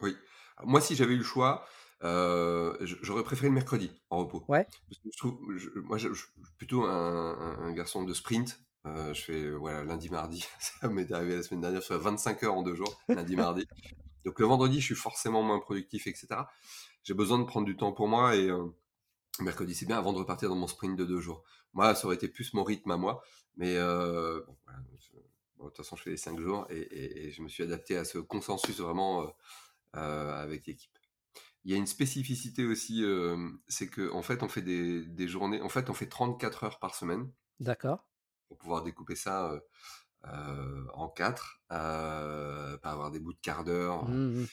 [0.00, 0.16] Oui.
[0.64, 1.66] Moi, si j'avais eu le choix,
[2.02, 4.48] je j'aurais préféré le mercredi en repos.
[4.48, 6.90] Ouais, Parce que je trouve je moi, je je suis plutôt un
[7.38, 8.60] un un garçon de sprint.
[8.86, 10.44] Heu, je fais, heu, voilà, lundi, mardi.
[10.60, 13.66] Ça m'est arrivé la semaine dernière, je fais 25 heures en 2 jours, lundi, mardi.
[14.24, 16.50] Donc le vendredi, je suis forcément moins productif et cetera.
[17.04, 18.50] J'ai besoin de prendre du temps pour moi et
[19.40, 21.44] mercredi, c'est bien avant de repartir dans mon sprint de 2 jours.
[21.72, 23.22] Moi, ça aurait été plus mon rythme à moi,
[23.56, 25.12] mais heu, bon, voilà, je
[25.56, 27.62] bon, de toute façon, je fais les 5 jours et et et je me suis
[27.62, 29.26] adapté à ce consensus vraiment,
[29.94, 30.98] avec l'équipe.
[31.64, 35.60] Il y a une spécificité aussi, hem, c'est qu'en fait, on fait des des journées
[35.60, 38.00] en fait, on fait 34 heures par semaine d'accord.
[38.48, 39.62] pour pouvoir découper ça, heu
[40.26, 44.48] heu, en 4, heu, pas avoir des bouts de quart d'heure, Mmh mh.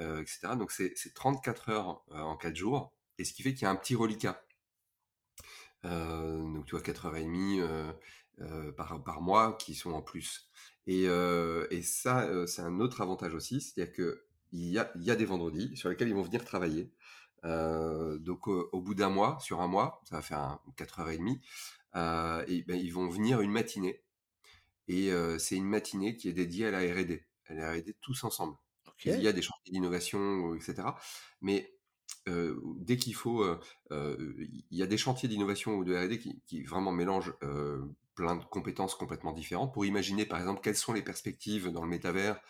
[0.00, 0.56] heu et cetera.
[0.56, 3.66] Donc c'est c'est 34 heures, heu, en 4 jours et ce qui fait qu'il y
[3.66, 4.42] a un petit reliquat.
[5.82, 7.94] Donc tu vois 4:30, heu
[8.40, 10.48] heu, par par mois qui sont en plus
[10.86, 13.92] et et ça, c'est un autre avantage aussi, c'est-à-dire
[14.54, 16.92] qu'il y a il y a des vendredis sur lesquels ils vont venir travailler.
[17.44, 21.40] Heu, donc au au bout d'un mois, sur un mois, ça va faire un 4:30,
[21.96, 24.04] heu et ben, ils vont venir une matinée
[24.88, 28.56] et c'est une matinée qui est dédiée à la R&D, à la R&D tous ensemble.
[29.04, 30.98] Il y a des chantiers d'innovation, heu, et cetera,
[31.42, 31.74] mais
[32.26, 33.44] dès qu'il faut,
[33.90, 37.34] il y a des chantiers d'innovation ou de R&D qui qui vraiment mélangent,
[38.14, 41.88] plein de compétences complètement différentes pour imaginer, par exemple, quelles sont les perspectives dans le
[41.88, 42.40] métavers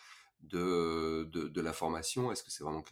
[0.41, 2.31] de de la formation.
[2.31, 2.83] Est-ce que c'est vraiment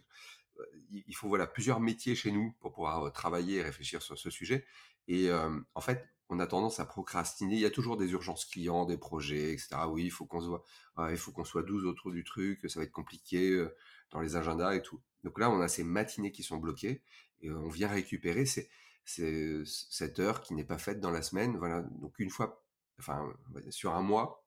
[0.59, 0.63] euh,
[1.07, 4.29] il faut voilà plusieurs métiers chez nous pour pouvoir euh, travailler et réfléchir sur ce
[4.29, 4.65] sujet.
[5.07, 7.55] Et euh, en fait, on a tendance à procrastiner.
[7.55, 9.69] Il y a toujours des urgences clients, des projets, etc.
[9.89, 10.63] Oui, il faut qu'on voit,
[10.97, 13.75] ouais, il faut qu'on soit 12 autour du truc, ça va être compliqué euh,
[14.11, 15.01] dans les agendas et tout.
[15.23, 17.03] Donc là, on a ces matinées qui sont bloquées
[17.41, 18.45] et on vient récupérer
[19.05, 21.57] cette heure qui n'est pas faite dans la semaine.
[21.57, 21.81] Voilà.
[21.81, 22.65] Donc une fois,
[22.99, 23.33] enfin,
[23.69, 24.45] sur un mois,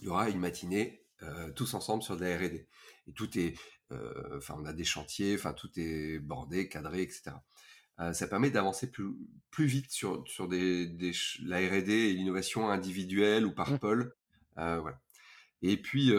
[0.00, 2.66] il y aura une matinée euh, tous ensemble sur de la R&D.
[3.06, 3.54] Et tout est,
[3.92, 7.32] euh, enfin, on a des chantiers, enfin, tout est bordé, cadré, etc.
[8.00, 9.10] Euh, ça permet d'avancer plus,
[9.50, 13.78] plus vite sur, sur des, des la R&D et l'innovation individuelle ou par Mmh.
[13.78, 14.14] pôle.
[14.56, 15.00] Voilà.
[15.62, 16.12] Et puis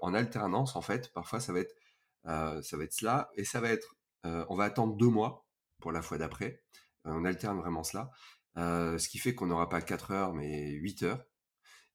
[0.00, 1.74] en alternance, en fait, parfois ça va être,
[2.24, 5.46] ça va être cela et ça va être, on va attendre deux mois
[5.78, 6.62] pour la fois d'après.
[7.04, 8.10] On alterne vraiment cela,
[8.58, 11.24] euh, ce qui fait qu'on n'aura pas 4 heures mais 8 heures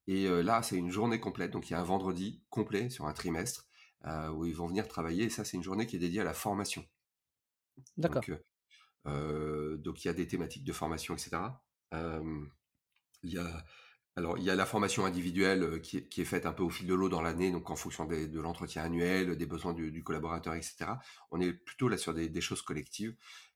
[0.08, 1.52] et euh, là, c'est une journée complète.
[1.52, 3.68] Donc, il y a un vendredi complet sur un trimestre
[4.06, 5.26] euh, où ils vont venir travailler.
[5.26, 6.86] Et ça, c'est une journée qui est dédiée à la formation.
[7.98, 8.26] D'accord.
[8.26, 8.44] Donc,
[9.08, 11.64] euh, donc il y a des thématiques de formation, etc.
[13.24, 13.66] Il y a,
[14.16, 16.70] alors, il y a la formation individuelle qui est, qui est faite un peu au
[16.70, 19.92] fil de l'eau dans l'année, donc en fonction des- de l'entretien annuel, des besoins du,
[19.92, 21.00] du collaborateur, etc.
[21.32, 23.16] On est plutôt là sur des, des choses collectives.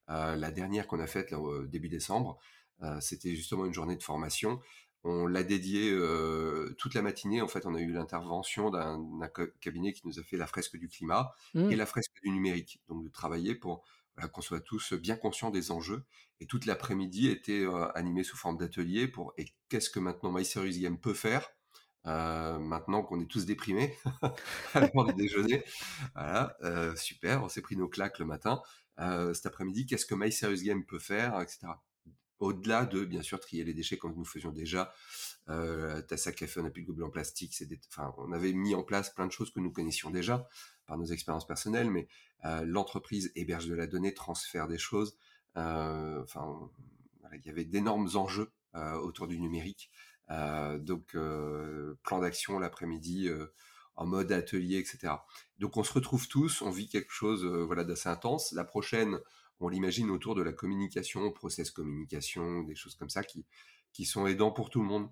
[0.10, 2.39] Euh, la dernière qu'on a faite là, au début décembre,
[2.83, 4.60] euh, c'était justement une journée de formation.
[5.08, 7.41] On l'a dédiée euh, toute la matinée.
[7.41, 9.00] En fait, on a eu l'intervention d'un
[9.62, 11.72] cabinet qui nous a fait la fresque du climat et Mmh.
[11.72, 12.82] la fresque du numérique.
[12.89, 13.84] Donc, de travailler pour
[14.15, 16.04] voilà, qu'on soit tous bien conscients des enjeux
[16.39, 20.43] et toute l'après-midi était euh, animée sous forme d'atelier pour et qu'est-ce que maintenant My
[20.82, 21.50] Game peut faire
[22.08, 23.98] euh, maintenant qu'on est tous déprimés
[24.74, 25.63] à l'heure du déjeuner.
[26.15, 28.62] Voilà, euh, super, on s'est pris nos claques le matin.
[29.00, 31.67] Euh, cet après-midi, qu'est-ce que My Serious Game peut faire, etc.
[32.39, 34.93] Au-delà de, bien sûr, trier les déchets comme nous faisions déjà,
[35.50, 38.54] euh, tasse à café, on n'a plus de gobelets en plastique, c'est enfin, on avait
[38.54, 40.47] mis en place plein de choses que nous connaissions déjà
[40.86, 42.08] par nos expériences personnelles, mais
[42.45, 45.17] euh, l'entreprise héberge de la donnée, transfère des choses,
[45.58, 46.69] euh, enfin,
[47.34, 49.91] il y avait d'énormes enjeux euh, autour du numérique,
[50.30, 51.15] donc
[52.04, 53.30] plan d'action l'après-midi
[53.95, 55.13] en mode atelier, etc.
[55.58, 58.52] Donc on se retrouve tous, on vit quelque chose voilà d'assez intense.
[58.52, 59.19] La prochaine,
[59.60, 63.46] on l'imagine autour de la communication, process communication, des choses comme ça qui
[63.93, 65.10] qui sont aidants pour tout le monde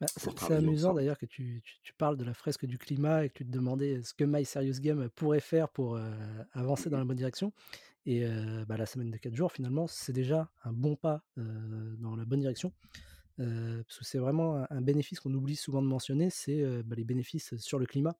[0.00, 3.28] Bah, c'est amusant d'ailleurs que tu tu tu parles de la fresque du climat et
[3.30, 6.10] que tu te demandais, ce que My Serious Game pourrait faire pour, heu,
[6.52, 7.52] avancer dans la bonne direction
[8.06, 11.96] et heu, bah, la semaine de 4 jours finalement, c'est déjà un bon pas, heu,
[12.00, 12.72] dans la bonne direction.
[13.38, 17.04] Parce que c'est vraiment un un bénéfice qu'on oublie souvent de mentionner, c'est, bah, les
[17.04, 18.14] bénéfices sur le climat.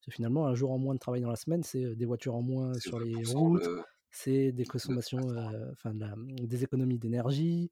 [0.00, 2.34] Parce que finalement, un jour en moins de travail dans la semaine, c'est, des voitures
[2.36, 5.28] en moins sur les 20 routes, de c'est des de consommations,
[5.72, 7.70] enfin de la des économies d'énergie,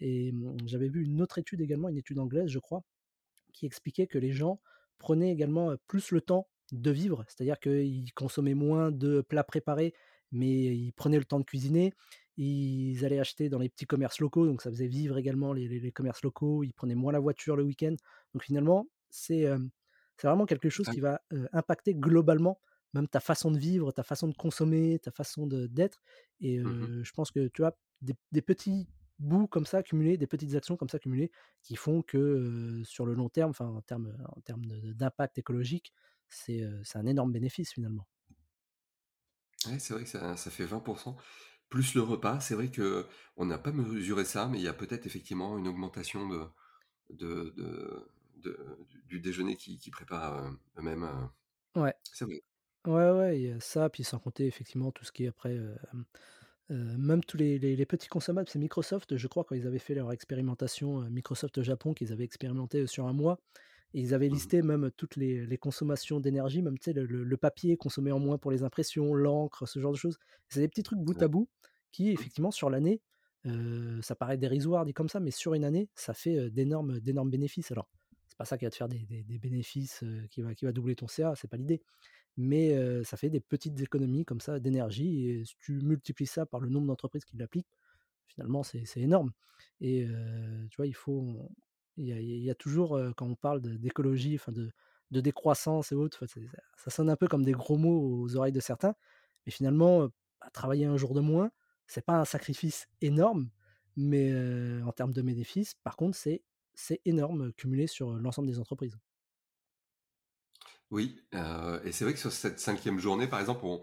[0.00, 2.82] et mmh, j'avais vu une autre étude également, une étude anglaise, je crois,
[3.52, 4.60] qui expliquait que les gens
[4.98, 7.24] prenaient également, plus le temps de vivre.
[7.28, 9.94] C'est-à-dire qu'ils consommaient moins de plats préparés
[10.32, 11.92] mais ils prenaient le temps de cuisiner.
[12.36, 15.80] Ils allaient acheter dans les petits commerces locaux, donc ça faisait vivre également les, les-
[15.80, 16.62] les commerces locaux.
[16.62, 17.96] Ils prenaient moins la voiture le week-end.
[18.34, 19.58] Donc finalement, c'est euh,
[20.22, 22.60] vraiment quelque chose qui va euh, impacter globalement
[22.94, 26.02] même ta façon de vivre, ta façon de consommer, ta façon d'être.
[26.40, 30.26] Et mmh je pense que tu vois, des, des petits bouts comme ça accumulés, des
[30.26, 31.30] petites actions comme ça accumulées,
[31.62, 34.40] qui font que euh, sur le long terme, enfin en termes, en
[34.94, 35.92] d'impact écologique,
[36.28, 38.06] c'est euh, un énorme bénéfice finalement.
[39.66, 41.16] Ouais, c'est vrai que ça ça fait 20%
[41.68, 42.40] plus le repas.
[42.40, 45.68] C'est vrai que on n'a pas mesuré ça, mais il y a peut-être effectivement une
[45.68, 46.46] augmentation de
[47.10, 51.30] de de de du déjeuner qu'ils qu'ils préparent, eux-mêmes,
[51.74, 52.42] Ouais, c'est vrai.
[52.86, 55.56] Ouais, ouais, il y a ça, puis sans compter effectivement tout ce qui est après,
[55.56, 55.74] euh,
[56.70, 59.78] euh, même tous les, les- les petits consommables, c'est Microsoft, je crois, quand ils avaient
[59.80, 63.40] fait leur expérimentation, euh, Microsoft Japon, qu'ils avaient expérimenté sur un mois,
[63.94, 67.06] et ils avaient Mmh listé même toutes les, les consommations d'énergie, même tu sais, le,
[67.06, 70.18] le- le papier consommé en moins pour les impressions, l'encre, ce genre de choses.
[70.48, 71.24] C'est des petits trucs bout Ouais.
[71.24, 71.48] à bout
[71.92, 72.26] qui, Mmh.
[72.26, 73.02] effectivement, sur l'année,
[73.46, 77.00] euh, ça paraît dérisoire dit comme ça, mais sur une année, ça fait euh, d'énormes,
[77.00, 77.72] d'énormes bénéfices.
[77.72, 77.88] Alors,
[78.28, 80.64] c'est pas ça qui va te faire des, des- des bénéfices, euh, qui va, qui
[80.66, 81.82] va doubler ton CA, c'est pas l'idée
[82.36, 86.60] mais ça fait des petites économies comme ça d'énergie et si tu multiplies ça par
[86.60, 87.68] le nombre d'entreprises qui l'appliquent,
[88.28, 89.32] finalement c'est énorme
[89.80, 90.06] et
[90.70, 91.50] tu vois, il faut
[91.96, 94.70] il y a toujours, quand on parle d'écologie, enfin de
[95.10, 96.26] de décroissance et autres,
[96.76, 98.94] ça sonne un peu comme des gros mots aux oreilles de certains,
[99.44, 100.08] mais finalement,
[100.40, 101.50] bah, travailler un jour de moins,
[101.86, 103.50] c'est pas un sacrifice énorme,
[103.96, 104.32] mais
[104.82, 108.96] en termes de bénéfices, par contre, c'est énorme, cumulé sur, l'ensemble des entreprises.
[110.90, 113.80] Oui, heu et c'est vrai que sur cette cinquième journée, par exemple, on,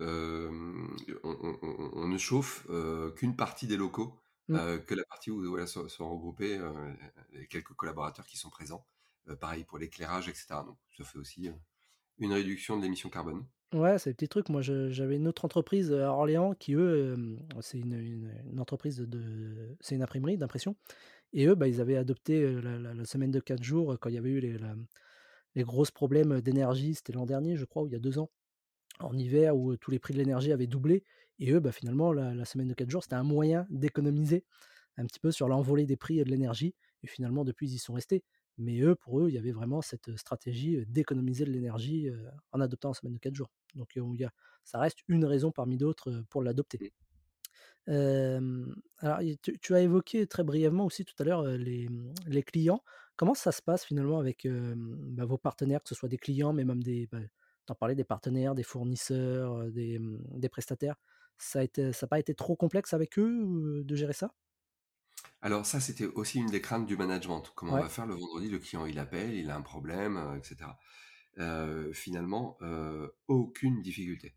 [0.00, 4.62] hem, on on on on ne chauffe, heu, qu'une partie des locaux, Mmh.
[4.86, 6.58] que la partie où voilà sont sont regroupés,
[7.32, 8.86] les quelques collaborateurs qui sont présents.
[9.40, 11.50] Pareil pour l'éclairage et cetera, donc ça fait aussi,
[12.18, 13.46] une réduction de l'émission carbone.
[13.74, 14.48] Ouais, c'est des petits trucs.
[14.48, 17.14] Moi, j'avais une autre entreprise, à Orléans qui eux,
[17.60, 20.74] c'est une une une entreprise de de c'est une imprimerie d'impression
[21.32, 24.14] et eux, bah, ils avaient adopté, la la la semaine de 4 jours, quand il
[24.16, 24.76] y avait eu les la
[25.58, 26.94] les grosses problèmes, d'énergie.
[26.94, 28.30] C'était l'an dernier, je crois, ou il y a 2 ans,
[29.00, 31.04] en hiver où, tous les prix de l'énergie avaient doublé
[31.40, 34.44] et eux, bah, finalement, la la semaine de 4 jours, c'était un moyen d'économiser
[34.96, 37.94] un petit peu sur l'envolée des prix, de l'énergie et finalement depuis, ils y sont
[37.94, 38.24] restés.
[38.56, 42.10] Mais eux, pour eux, il y avait vraiment cette, stratégie, d'économiser de l'énergie,
[42.52, 43.50] en adoptant la semaine de 4 jours.
[43.74, 44.32] Donc, il y a
[44.64, 46.92] ça reste une raison parmi d'autres, pour l'adopter.
[47.86, 48.74] Mmh.
[48.98, 52.42] Alors et tu tu as évoqué très brièvement aussi tout à l'heure, les, mmh, les
[52.42, 52.82] clients.
[53.18, 56.64] Comment ça se passe finalement avec, bah, vos partenaires, que ce soit des clients, mais
[56.64, 57.18] même des bah,
[57.66, 60.94] tu en parlais des partenaires, des fournisseurs, des, mmh, des prestataires?
[61.36, 64.30] Ça a été ça a pas été trop complexe avec eux, de gérer ça?
[65.42, 67.42] Alors ça, c'était aussi une des craintes du management.
[67.54, 68.48] Comment on va faire le vendredi?
[68.50, 70.78] Le client, il appelle, il a un problème, heu et cetera.
[71.38, 72.58] Heu, finalement,
[73.28, 74.36] aucune difficulté.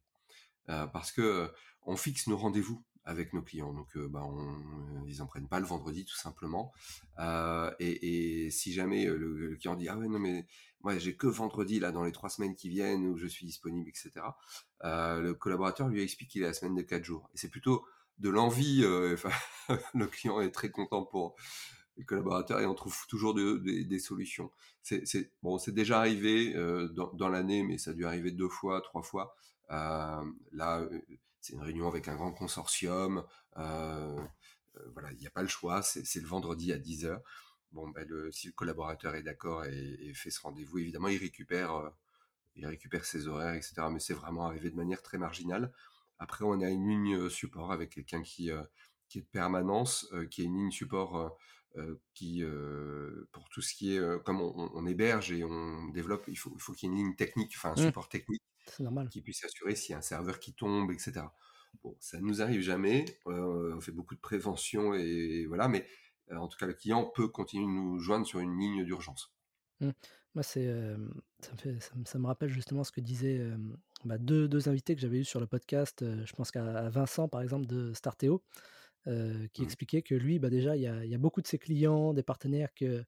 [0.67, 1.51] Parce que,
[1.83, 5.59] on fixe nos rendez-vous avec nos clients, donc heu, bah, on ils en prennent pas
[5.59, 6.71] le vendredi tout simplement.
[7.19, 10.45] Heu et si jamais, le client dit: «Ah ouais, non mais
[10.81, 13.89] moi j'ai que vendredi là dans les 3 semaines qui viennent où je suis disponible»
[13.89, 14.37] et cetera.
[14.83, 17.85] Heu, le collaborateur lui explique qu'il a la semaine de 4 jours et c'est plutôt
[18.19, 18.81] de l'envie,
[19.95, 21.35] le client est très content pour
[21.97, 24.51] les collaborateurs et on trouve toujours de des solutions.
[24.83, 26.53] C'est bon, c'est déjà arrivé,
[26.93, 29.35] dans dans l'année, mais ça a dû arriver 2 fois, 3 fois.
[29.69, 30.87] Là,
[31.41, 33.25] c'est une réunion avec un grand consortium,
[33.57, 33.61] heu
[34.77, 37.21] heu, voilà, il n'y a pas le choix, c'est le vendredi à 10:00.
[37.71, 41.17] Bon, bah, le si le collaborateur est d'accord et et fait ce rendez-vous, évidemment, il
[41.19, 41.91] récupère, heu,
[42.55, 45.73] il récupère ses horaires et cetera, mais c'est vraiment arrivé de manière très marginale.
[46.19, 48.55] Après, on a une ligne, support avec quelqu'un qui, est
[49.15, 51.37] de permanence, qui est une ligne support,
[52.13, 52.43] qui,
[53.31, 56.73] pour tout ce qui est, comme on héberge et on développe, il faut il faut
[56.73, 58.41] qu'il y ait une ligne technique, enfin un Mmh, support technique
[58.71, 59.11] c'est normal.
[59.11, 61.35] qui puisse assurer s'il y a un serveur qui tombe et cetera.
[61.83, 65.87] Bon, ça ne nous arrive jamais, heu, on fait beaucoup de prévention et voilà, mais,
[66.31, 69.35] heu, en tout cas, le client peut continuer de nous joindre sur une ligne d'urgence.
[69.79, 69.91] Mmh.
[70.35, 70.67] Moi, c'est,
[71.41, 73.39] ça me fait ça me ça me rappelle justement ce que disaient,
[74.05, 77.27] bah, 2- 2 invités que j'avais eus sur le podcast, heu, je pense qu'à Vincent,
[77.27, 78.43] par exemple, de Starteo,
[79.53, 79.63] qui Mmh.
[79.63, 82.73] expliquait que lui, bah, déjà, il y y a beaucoup de ses clients, des partenaires
[82.73, 83.03] que,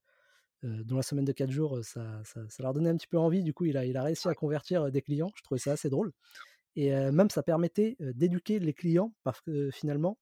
[0.63, 3.07] heu, dont la semaine de 4 jours, heu, ça ça ça leur donnait un petit
[3.07, 3.43] peu envie.
[3.43, 5.31] Du coup, il a il a réussi à convertir, heu, des clients.
[5.35, 6.13] Je trouvais ça assez drôle
[6.75, 10.19] et même ça permettait, d'éduquer les clients parce que finalement,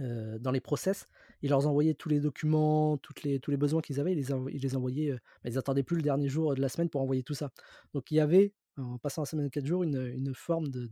[0.00, 1.06] dans les process,
[1.42, 4.30] il leur envoyait tous les documents, toutes les tous les besoins qu'ils avaient, il les
[4.54, 7.22] il les envoyait, bah, ils attendaient plus le dernier jour, de la semaine pour envoyer
[7.22, 7.50] tout ça.
[7.94, 10.88] Donc il y avait, en passant la semaine de 4 jours, une, une forme de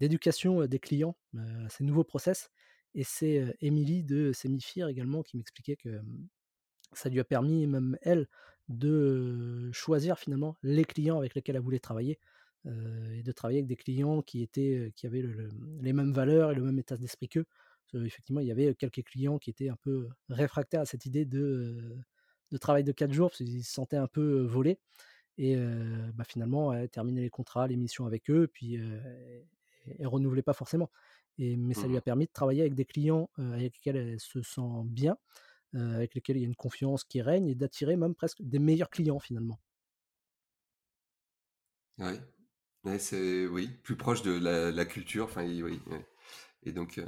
[0.00, 2.50] d'éducation, des clients, à ces nouveaux process
[2.94, 6.00] et c'est, Émilie de Semifir également qui m'expliquait que,
[6.94, 8.28] ça lui a permis même elle
[8.68, 12.18] de, choisir finalement les clients avec lesquels elle voulait travailler.
[12.66, 15.24] et de travailler avec des clients qui étaient qui avaient
[15.80, 17.46] les mêmes valeurs et le même état d'esprit qu'eux.
[17.94, 21.96] effectivement, il y avait quelques clients qui étaient un peu réfractaires à cette idée de,
[22.52, 24.78] de travail de 4 jours parce qu'ils se sentaient un peu volés.
[25.38, 25.56] Et
[26.14, 28.78] bah, finalement, terminer les contrats, les missions avec eux, puis
[29.98, 30.90] et, renouvelait pas forcément.
[31.38, 34.20] Et, mais ça lui a Mmh permis de travailler avec des clients avec lesquels elle
[34.20, 35.16] se sent bien,
[35.74, 38.90] avec lesquels il y a une confiance qui règne et d'attirer même presque des meilleurs
[38.90, 39.58] clients finalement.
[41.98, 42.14] Oui.
[42.84, 45.26] Ouais, c'est oui, plus proche de la, la culture.
[45.26, 45.80] Enfin, oui.
[46.64, 47.00] Et donc,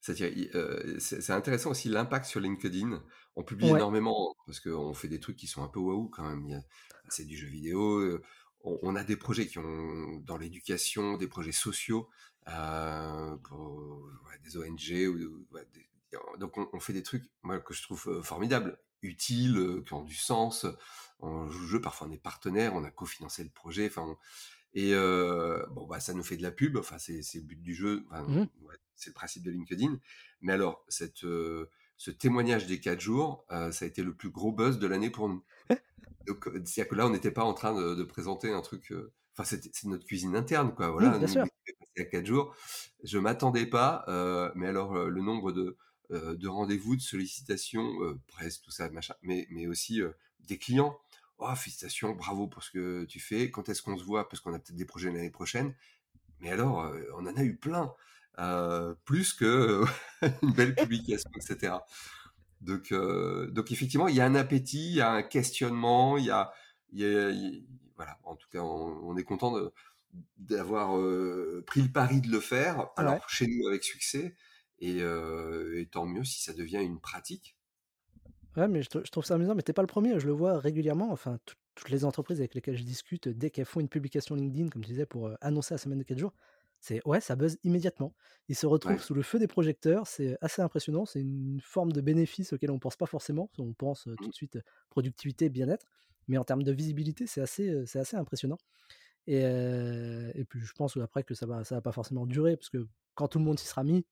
[0.00, 3.02] c'est intéressant aussi l'impact sur LinkedIn.
[3.36, 3.78] On publie Ouais.
[3.78, 6.62] énormément parce qu'on fait des trucs qui sont un peu waouh quand même.
[7.08, 8.20] C'est du jeu vidéo.
[8.62, 12.08] On, a des projets qui ont dans l'éducation, des projets sociaux
[12.44, 14.10] pour
[14.44, 15.44] des ONG ou
[16.38, 20.66] donc on, fait des trucs moi, que je trouve formidables, utiles, qui ont du sens.
[21.20, 23.86] On joue le jeu, parfois on est partenaire, on a cofinancé le projet.
[23.86, 24.16] Enfin,
[24.74, 26.76] et bon, bah, ça nous fait de la pub.
[26.76, 28.04] Enfin, c'est le but du jeu.
[28.10, 28.44] Mmh
[28.96, 29.98] c'est le principe de LinkedIn.
[30.42, 34.78] Mais alors, cette, ce témoignage des quatre jours, ça a été le plus gros buzz
[34.78, 35.42] de l'année pour nous.
[36.26, 38.92] Donc, c'est-à-dire que là, on n'était pas en train de, présenter un truc.
[39.34, 40.90] Enfin, c'est notre cuisine interne, quoi.
[40.90, 41.46] Voilà, bien nous, sûr.
[41.66, 42.54] il y a quatre jours.
[43.02, 44.04] Je m'attendais pas,
[44.54, 45.78] mais alors le nombre de,
[46.10, 47.88] de rendez-vous, de sollicitations,
[48.26, 50.00] presse, tout ça, machin, mais, mais aussi
[50.46, 50.98] des clients
[51.40, 53.50] oh félicitations, bravo pour ce que tu fais.
[53.50, 54.28] Quand est-ce qu'on se voit?
[54.28, 55.74] Parce qu'on a peut-être des projets l'année prochaine.
[56.40, 57.92] Mais alors, euh, on en a eu plein,
[58.38, 59.84] euh, plus que
[60.42, 61.74] une belle publication, etc.
[62.60, 66.26] Donc, euh, donc effectivement, il y a un appétit, il y a un questionnement, il
[66.26, 66.52] y a,
[67.96, 68.18] voilà.
[68.24, 69.54] En tout cas, on, est content
[70.38, 70.90] d'avoir
[71.66, 72.88] pris le pari de le faire.
[72.96, 74.34] Alors chez nous avec succès,
[74.80, 77.56] et, et, tant mieux si ça devient une pratique.
[78.56, 81.12] Ouais, mais je, trouve ça amusant, mais t'es pas le premier, je le vois régulièrement.
[81.12, 81.38] Enfin,
[81.74, 84.90] toutes les entreprises avec lesquelles je discute, dès qu'elles font une publication LinkedIn, comme tu
[84.90, 86.34] disais, pour annoncer la semaine de 4 jours,
[86.80, 88.14] c'est ouais, ça buzz immédiatement.
[88.48, 91.04] Ils se retrouvent sous le feu des projecteurs, c'est assez impressionnant.
[91.04, 93.50] C'est une forme de bénéfice auquel on pense pas forcément.
[93.58, 94.28] On pense tout mmh.
[94.28, 95.86] de suite productivité, bien-être,
[96.26, 98.58] mais en termes de visibilité, c'est assez, c'est assez impressionnant.
[99.26, 102.70] Et, et, puis je pense après que ça va, ça va pas forcément durer, parce
[102.70, 104.04] que quand tout le monde s'y sera mis,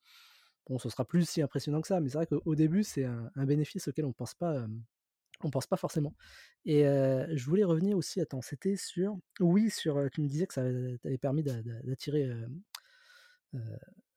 [0.69, 3.45] bon, ce sera plus si impressionnant que ça, mais c'est vrai qu'au début, c'est un,
[3.47, 4.67] bénéfice auquel on pense pas,
[5.43, 6.15] on pense pas forcément.
[6.65, 10.63] Et je voulais revenir aussi, attends, c'était sur, oui, sur, tu me disais que ça
[11.03, 12.31] t'avait permis d'attirer,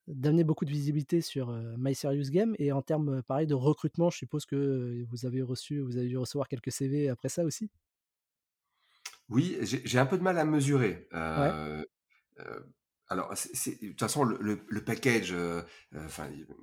[0.08, 4.18] d'amener beaucoup de visibilité sur My Serious Game, et en termes, pareil, de recrutement, je
[4.18, 7.70] suppose que vous avez reçu, vous avez dû recevoir quelques CV après ça aussi?
[9.30, 11.08] Oui, j'ai un peu de mal à mesurer.
[11.14, 11.86] Ouais.
[13.12, 15.62] Alors, de toute façon, le, package, euh,
[15.96, 16.08] euh,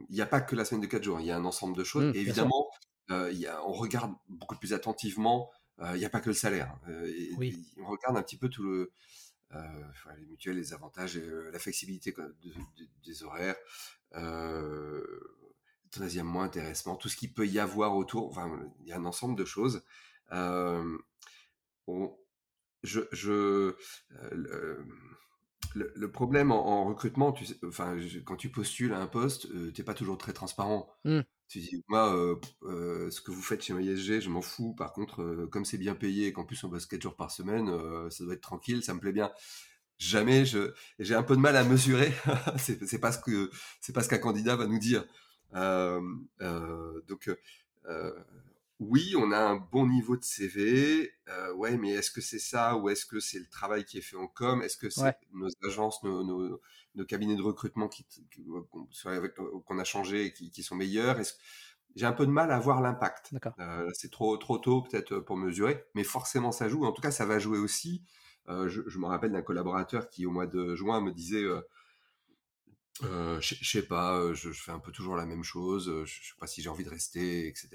[0.09, 1.77] il n'y a pas que la semaine de 4 jours, il y a un ensemble
[1.77, 2.07] de choses.
[2.07, 2.71] Mmh, évidemment,
[3.11, 5.51] euh, y a, on regarde beaucoup plus attentivement,
[5.93, 6.75] il n'y a pas que le salaire.
[7.37, 7.71] oui.
[7.77, 8.91] on regarde un petit peu tout le,
[9.53, 12.15] les mutuelles, les avantages, la flexibilité
[13.05, 13.57] des horaires,
[14.15, 15.05] euh,
[15.91, 18.27] troisième mois, intéressement, tout ce qu'il peut y avoir autour.
[18.31, 19.85] Enfin, il y a un ensemble de choses.
[20.31, 20.99] On,
[22.83, 23.77] je, je
[24.33, 24.87] le,
[26.13, 29.95] problème en, recrutement, tu sais, enfin, quand tu postules à un poste, tu t'es pas
[29.95, 30.89] toujours très transparent.
[31.05, 31.21] Mmh.
[31.49, 34.75] Tu dis, moi, ce que vous faites chez MySG, je m'en fous.
[34.75, 37.71] Par contre, comme c'est bien payé et qu'en plus on bosse 4 jours par semaine,
[38.11, 39.31] ça doit être tranquille, ça me plaît bien.
[39.99, 42.13] Jamais, je, j'ai un peu de mal à mesurer.
[42.59, 43.51] c'est, c'est pas ce que,
[43.81, 45.05] c'est pas ce qu'un candidat va nous dire.
[45.53, 47.31] donc,
[48.81, 52.77] oui, on a un bon niveau de CV, euh, ouais, mais est-ce que c'est ça
[52.77, 54.63] ou est-ce que c'est le travail qui est fait en com?
[54.63, 56.61] Est-ce que c'est nos agences, nos,
[57.07, 58.07] cabinets de recrutement qui,
[58.39, 59.21] euh,
[59.67, 61.19] qu'on a changé et qui, sont meilleurs?
[61.97, 63.33] J'ai un peu de mal à voir l'impact.
[63.59, 66.85] Euh, c'est trop, trop tôt peut-être pour mesurer, mais forcément ça joue.
[66.85, 68.05] En tout cas, ça va jouer aussi.
[68.47, 71.45] je, je, me rappelle d'un collaborateur qui, au mois de juin, me disait
[73.05, 76.47] euh, je sais pas, je, fais un peu toujours la même chose, je, sais pas
[76.47, 77.69] si j'ai envie de rester, etc.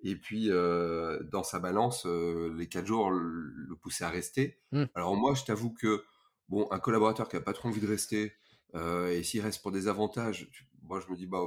[0.00, 4.58] Et puis, dans sa balance, les quatre jours le, poussaient à rester.
[4.72, 4.84] Mmh.
[4.94, 6.04] Alors moi, je t'avoue que,
[6.48, 8.34] bon, un collaborateur qui a pas trop envie de rester,
[8.74, 10.50] et s'il reste pour des avantages,
[10.82, 11.42] moi je me dis, bah,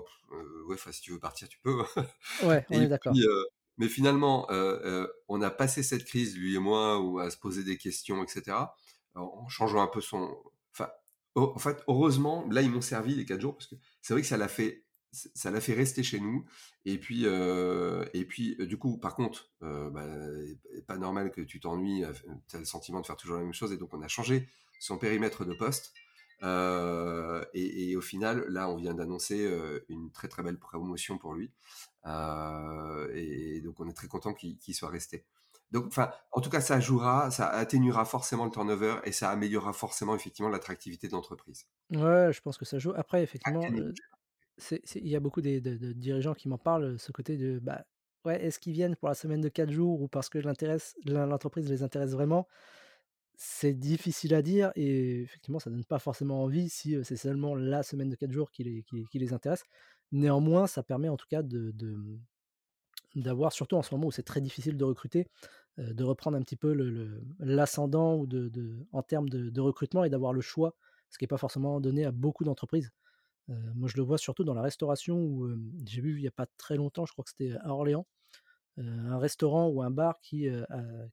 [0.67, 1.81] ouais, si tu veux partir, tu peux.
[2.43, 3.13] ouais, on est d'accord.
[3.77, 4.47] mais finalement,
[5.27, 8.57] on a passé cette crise, lui et moi, où à se poser des questions, etc.
[9.15, 10.33] En changeant un peu son,
[10.73, 10.89] enfin,
[11.35, 14.27] en fait, heureusement, là, ils m'ont servi les quatre jours parce que c'est vrai que
[14.27, 16.45] ça l'a fait, ça l'a fait rester chez nous.
[16.85, 17.25] Et puis,
[18.59, 20.05] du coup, par contre, bah,
[20.87, 22.03] pas normal que tu t'ennuies,
[22.47, 23.71] tu as le sentiment de faire toujours la même chose.
[23.71, 24.47] Et donc, on a changé
[24.79, 25.93] son périmètre de poste.
[27.53, 29.49] et, au final, là, on vient d'annoncer
[29.89, 31.51] une très très belle promotion pour lui.
[32.05, 35.25] et, donc on est très content qu'il soit resté.
[35.71, 39.71] Donc, enfin, en tout cas, ça jouera, ça atténuera forcément le turnover et ça améliorera
[39.73, 41.65] forcément effectivement l'attractivité de l'entreprise.
[41.91, 42.91] Ouais, je pense que ça joue.
[42.95, 45.59] Après, effectivement, il y a beaucoup de,
[45.93, 47.85] dirigeants qui m'en parlent, ce côté de, bah,
[48.25, 50.39] ouais, est-ce qu'ils viennent pour la semaine de 4 jours ou parce que
[51.05, 52.47] l'entreprise les intéresse vraiment?
[53.35, 57.81] C'est difficile à dire et effectivement, ça donne pas forcément envie si c'est seulement la
[57.81, 59.63] semaine de 4 jours qui les, qui, les intéresse.
[60.11, 61.73] Néanmoins, ça permet en tout cas de,
[63.15, 65.27] d'avoir, surtout en ce moment où c'est très difficile de recruter,
[65.77, 66.73] de reprendre un petit peu
[67.39, 70.75] l'ascendant ou de, en termes de, recrutement et d'avoir le choix,
[71.09, 72.91] ce qui n'est pas forcément donné à beaucoup d'entreprises.
[73.47, 75.49] moi, je le vois surtout dans la restauration où
[75.85, 78.05] j'ai vu il n'y a pas très longtemps, je crois que c'était à Orléans,
[78.77, 80.47] un restaurant ou un bar qui,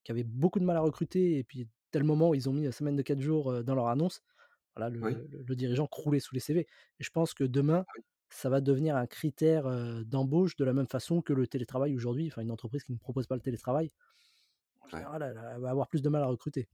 [0.04, 2.64] qui, avait beaucoup de mal à recruter et puis tel moment où ils ont mis
[2.64, 4.22] la semaine de 4 jours dans leur annonce,
[4.76, 6.60] voilà, le, dirigeant croulait sous les CV.
[6.60, 8.00] Et je pense que demain, ah
[8.30, 9.64] ça va devenir un critère
[10.04, 12.28] d'embauche de la même façon que le télétravail aujourd'hui.
[12.28, 13.90] Enfin, une entreprise qui ne propose pas le télétravail,
[14.92, 16.68] elle, va avoir plus de mal à recruter.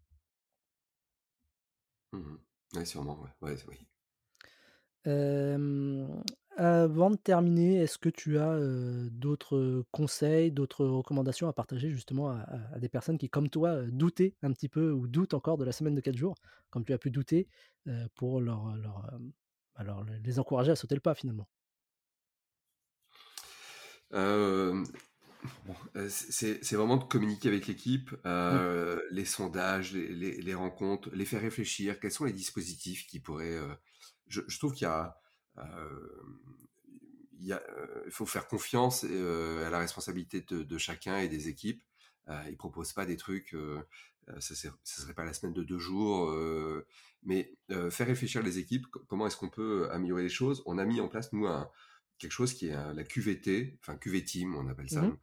[2.12, 2.37] Mmh
[2.77, 3.57] oui, sûrement, ouais.
[3.69, 3.87] oui.
[6.57, 8.59] avant de terminer, est-ce que tu as
[9.11, 14.53] d'autres conseils, d'autres recommandations à partager justement à, des personnes qui, comme toi, doutaient un
[14.53, 16.35] petit peu ou doutent encore de la semaine de 4 jours,
[16.71, 17.47] comme tu as pu douter,
[18.17, 18.75] pour leur,
[19.77, 21.47] alors les encourager à sauter le pas finalement?
[25.97, 28.19] Euh, c'est vraiment de communiquer avec l'équipe, mmh.
[28.27, 32.01] euh, les sondages, les, rencontres, les faire réfléchir.
[32.01, 33.59] Quels sont les dispositifs qui pourraient.
[33.59, 33.75] Euh,
[34.29, 35.21] je, trouve qu'il y a.
[37.41, 37.61] il,
[38.11, 41.83] faut faire confiance à la responsabilité de, chacun et des équipes.
[42.29, 43.55] ils ne proposent pas des trucs
[44.29, 46.87] euh, ce ne serait pas la semaine de deux jours, euh,
[47.23, 50.63] mais euh, faire réfléchir les équipes, comment est-ce qu'on peut améliorer les choses?
[50.67, 51.69] On a mis en place, nous, un,
[52.25, 55.16] quelque chose qui est la QVT, enfin QV-Team, on appelle ça, mmh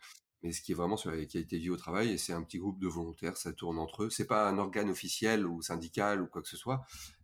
[0.44, 2.42] mais ce qui est vraiment sur la qualité de vie au travail, et c'est un
[2.42, 4.10] petit groupe de volontaires, ça tourne entre eux.
[4.10, 6.84] C'est pas un organe officiel ou syndical ou quoi que ce soit,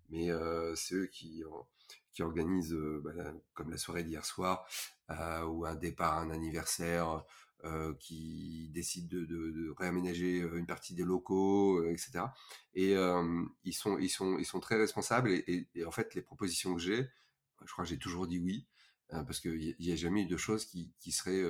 [0.10, 0.30] mais
[0.76, 1.42] c'est eux qui,
[2.14, 4.68] qui organisent, bah, comme la soirée d'hier soir,
[5.10, 7.26] ou un départ, un anniversaire,
[7.64, 12.26] euh, qui décident de, de, réaménager euh, une partie des locaux, euh, etc.
[12.76, 12.92] Et
[13.64, 15.32] ils, sont, ils, sont, ils sont très responsables.
[15.32, 17.10] Et, en fait, les propositions que j'ai,
[17.66, 18.68] je crois que j'ai toujours dit oui,
[19.10, 21.44] parce qu'il n'y a, jamais eu de choses qui, qui seraient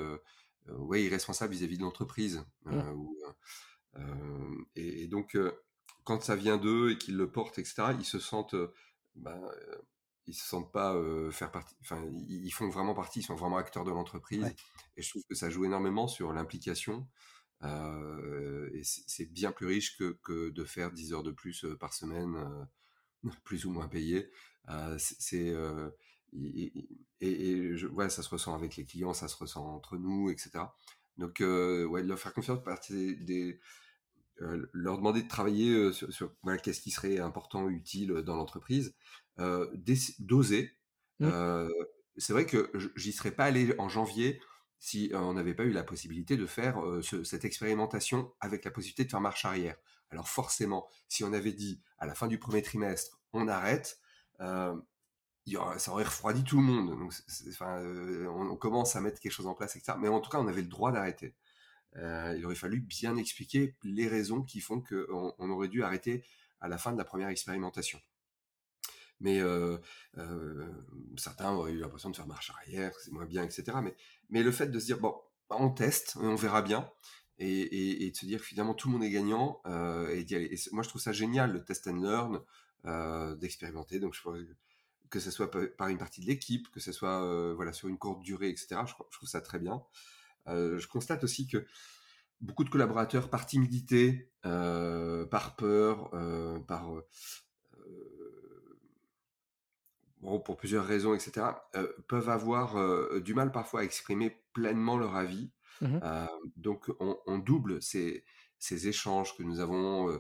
[0.68, 2.44] ouais, irresponsables vis-à-vis de l'entreprise.
[2.66, 2.94] Mmh.
[4.76, 5.38] Et, donc,
[6.04, 8.56] quand ça vient d'eux et qu'ils le portent, etc., ils se sentent...
[9.16, 9.42] Bah,
[10.30, 10.94] ils se sentent pas
[11.32, 14.54] faire partie, enfin, ils font vraiment partie, ils sont vraiment acteurs de l'entreprise.
[14.98, 17.08] Et je trouve que ça joue énormément sur l'implication.
[17.64, 22.68] et c'est bien plus riche que, que, de faire 10 heures de plus par semaine,
[23.46, 24.30] plus ou moins payées.
[24.98, 25.56] c'est
[26.34, 26.72] et,
[27.22, 30.66] et, je, ouais, ça se ressent avec les clients, ça se ressent entre nous, etc.
[31.18, 33.60] Donc, ouais, leur faire confiance, partie des,
[34.40, 38.96] leur demander de travailler sur, sur voilà, qu'est-ce qui serait important, utile dans l'entreprise,
[39.40, 39.68] euh,
[40.20, 40.76] d'oser.
[41.20, 41.26] Mmh.
[41.26, 41.70] Euh,
[42.18, 44.42] c'est vrai que j'y serais pas allé en janvier
[44.80, 46.80] si on n'avait pas eu la possibilité de faire
[47.24, 49.76] cette expérimentation avec la possibilité de faire marche arrière.
[50.12, 54.00] Alors forcément, si on avait dit à la fin du premier trimestre, on arrête,
[55.78, 56.98] ça aurait refroidi tout le monde.
[57.00, 57.14] Donc,
[57.50, 57.82] enfin,
[58.30, 59.98] on, commence à mettre quelque chose en place, etc.
[60.00, 61.36] Mais en tout cas, on avait le droit d'arrêter.
[61.96, 66.24] il aurait fallu bien expliquer les raisons qui font qu'on on aurait dû arrêter
[66.60, 68.00] à la fin de la première expérimentation
[69.20, 69.42] mais
[71.18, 73.78] certains auraient eu l'impression de faire marche arrière, c'est moins bien, etc.
[74.30, 75.16] Mais, le fait de se dire, bon,
[75.50, 76.90] on teste, on verra bien,
[77.40, 79.62] et, de se dire finalement tout le monde est gagnant,
[80.12, 84.22] et, et, moi je trouve ça génial, le test and learn, d'expérimenter, donc je
[85.10, 88.22] que ce soit par une partie de l'équipe, que ce soit voilà, sur une courte
[88.22, 88.82] durée, etc.
[88.86, 89.82] Je, je trouve ça très bien.
[90.48, 91.66] je constate aussi que
[92.42, 96.12] beaucoup de collaborateurs, par timidité, par peur,
[96.68, 96.92] par
[100.44, 105.16] pour plusieurs raisons, etc., euh, peuvent avoir euh, du mal parfois à exprimer pleinement leur
[105.16, 105.52] avis.
[105.82, 108.26] Mmh euh, donc, on, double ces,
[108.58, 110.20] ces, échanges que nous avons,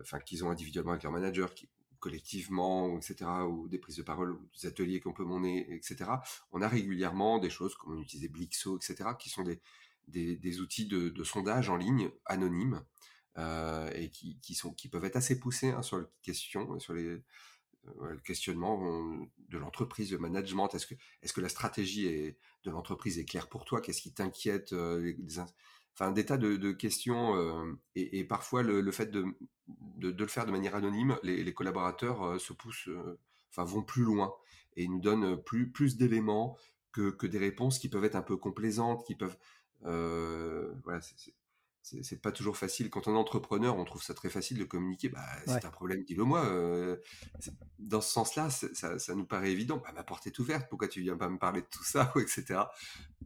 [0.00, 1.68] enfin, qu'ils ont individuellement avec leur manager, qui,
[2.00, 6.10] collectivement, etc., ou des prises de parole, des ateliers qu'on peut mener, etc.
[6.52, 9.60] On a régulièrement des choses comme on utilisait Blixo, etc., qui sont des,
[10.08, 12.84] des, outils de, sondage en ligne anonymes
[13.36, 17.22] et qui, qui, sont, qui peuvent être assez poussés hein, sur les questions, sur les,
[18.02, 20.68] le questionnement de l'entreprise, le management.
[20.74, 22.34] Est-ce que, est que la stratégie
[22.64, 23.80] de l'entreprise est claire pour toi?
[23.80, 25.14] Qu'est-ce qui t'inquiète euh,
[25.98, 27.36] Enfin, des tas de, questions.
[27.36, 29.24] Euh, et, parfois, le, fait de,
[29.96, 32.90] de, le faire de manière anonyme, les, collaborateurs euh, se poussent,
[33.50, 34.34] enfin, vont plus loin
[34.76, 36.56] et nous donnent plus, plus d'éléments
[36.92, 39.36] que, que, des réponses qui peuvent être un peu complaisantes, qui peuvent
[39.84, 42.90] Euh, voilà, c'est- pas toujours facile.
[42.90, 45.08] Quand on est entrepreneur, on trouve ça très facile de communiquer.
[45.08, 45.54] Bah, Ouais.
[45.60, 46.44] c'est un problème, dis-le moi.
[46.46, 46.96] euh,
[47.38, 49.76] c'est- dans ce sens-là, ça, ça nous paraît évident.
[49.84, 50.66] Bah, ma porte est ouverte.
[50.68, 52.70] Pourquoi tu viens pas me parler de tout ça, etc.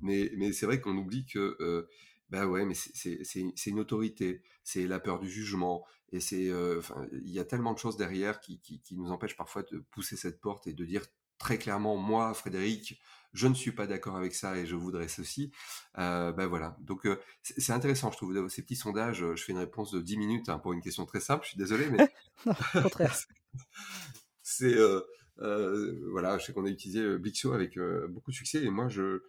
[0.02, 1.88] Mais, mais c'est vrai qu'on oublie que, euh,
[2.30, 6.80] bah ouais, mais c'est une autorité, c'est la peur du jugement, et c'est, euh,
[7.12, 10.16] il y a tellement de choses derrière qui, qui, qui nous empêchent parfois de pousser
[10.16, 11.04] cette porte et de dire
[11.38, 13.00] très clairement, moi, Frédéric,
[13.32, 15.52] je ne suis pas d'accord avec ça et je voudrais ceci.
[15.98, 16.76] Euh, ben voilà.
[16.80, 19.24] Donc euh, c'est intéressant, je trouve, ces petits sondages.
[19.36, 21.44] Je fais une réponse de 10 minutes hein, pour une question très simple.
[21.44, 22.08] Je suis désolé, mais
[22.46, 23.16] Non, au contraire.
[24.42, 24.76] c'est
[25.38, 26.38] voilà.
[26.38, 27.78] Je sais qu'on a utilisé euh, Blixio avec
[28.08, 29.22] beaucoup de succès et moi je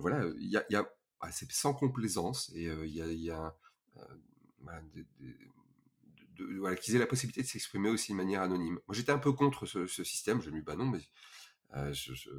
[0.00, 0.88] voilà, il y a, il y a
[1.20, 3.56] ah, c'est sans complaisance et il y a,
[6.58, 8.78] voilà, qu'ils aient la possibilité de s'exprimer aussi de manière anonyme.
[8.86, 10.40] Moi, j'étais un peu contre ce, système.
[10.42, 11.00] Je me dis, bah non, mais
[11.74, 12.30] euh, je, je-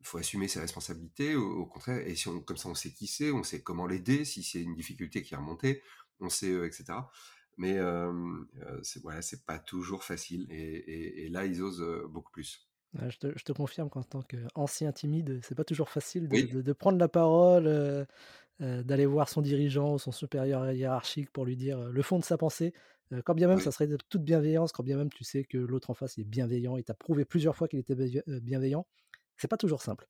[0.00, 1.34] il faut assumer ses responsabilités.
[1.34, 4.24] Au, contraire, et si on, comme ça, on sait qui c'est, on sait comment l'aider,
[4.24, 5.82] si c'est une difficulté qui est remontée,
[6.20, 6.84] on sait, etc.
[7.56, 8.12] Mais euh,
[8.82, 10.46] c'est voilà, pas toujours facile.
[10.50, 12.68] Et, là, ils osent beaucoup plus.
[13.08, 16.46] Je, te, je te confirme qu'en tant qu'ancien timide, c'est pas toujours facile de, Oui,
[16.46, 18.04] de- de prendre la parole, euh,
[18.62, 22.18] euh, d'aller voir son dirigeant ou son supérieur hiérarchique pour lui dire euh, le fond
[22.20, 22.74] de sa pensée.
[23.12, 25.44] Euh, quand bien même oui, ça serait de toute bienveillance, quand bien même tu sais
[25.44, 28.86] que l'autre en face est bienveillant et t'a prouvé plusieurs fois qu'il était bienve- bienveillant,
[29.38, 30.08] c'est pas toujours simple.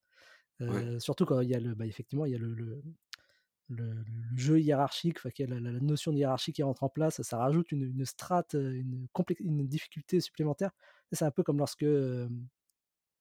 [0.99, 2.83] surtout quand il y a le, bah, effectivement, il y a le, le-
[3.69, 3.95] le-
[4.33, 7.85] le jeu hiérarchique, enfin, la, notion de hiérarchie qui rentre en place, ça rajoute une,
[7.85, 9.09] une strate, une,
[9.69, 10.71] difficulté supplémentaire.
[11.13, 11.87] C'est un peu comme lorsque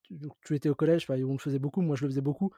[0.04, 2.52] tu, tu étais au collège, enfin, on le faisait beaucoup, moi je le faisais beaucoup.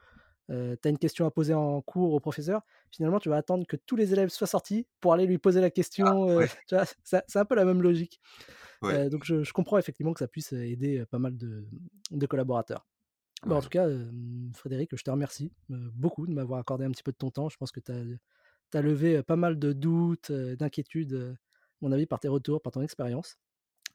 [0.50, 3.66] Euh, tu as une question à poser en cours au professeur, finalement tu vas attendre
[3.66, 6.30] que tous les élèves soient sortis pour aller lui poser la question.
[6.30, 8.20] euh, ouais, tu vois, c'est un peu la même logique.
[8.82, 11.66] ouais, Euh, donc je, je comprends effectivement que ça puisse aider euh, pas mal de,
[12.12, 12.86] de collaborateurs.
[13.44, 14.10] Bah, en tout cas, euh,
[14.54, 17.48] Frédéric, je te remercie euh, beaucoup de m'avoir accordé un petit peu de ton temps.
[17.48, 21.36] Je pense que tu as, levé euh, pas mal de doutes, euh, d'inquiétudes, euh, à
[21.82, 23.36] mon avis, par tes retours, par ton expérience.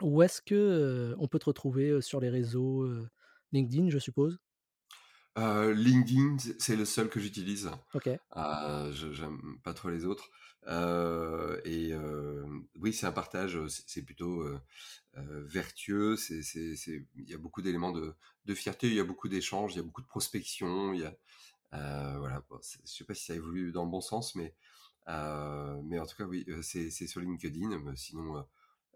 [0.01, 3.09] Où est-ce que euh, on peut te retrouver euh, sur les réseaux euh,
[3.51, 4.39] LinkedIn, je suppose?
[5.37, 7.71] Euh, LinkedIn, c'est le seul que j'utilise.
[7.93, 10.29] Ok, je j'aime pas trop les autres.
[10.67, 12.45] Euh, et euh,
[12.79, 14.59] oui, c'est un partage, c'est plutôt euh,
[15.17, 16.15] euh, vertueux.
[16.29, 18.13] Il y a beaucoup d'éléments de,
[18.45, 20.93] de fierté, il y a beaucoup d'échanges, il y a beaucoup de prospection.
[20.93, 21.15] Il y a,
[21.73, 22.43] euh, voilà.
[22.49, 24.53] Bon, je sais pas si ça évolue dans le bon sens, mais
[25.07, 27.79] euh, mais en tout cas, oui, euh, c'est, sur LinkedIn.
[27.79, 28.41] Mais sinon, euh,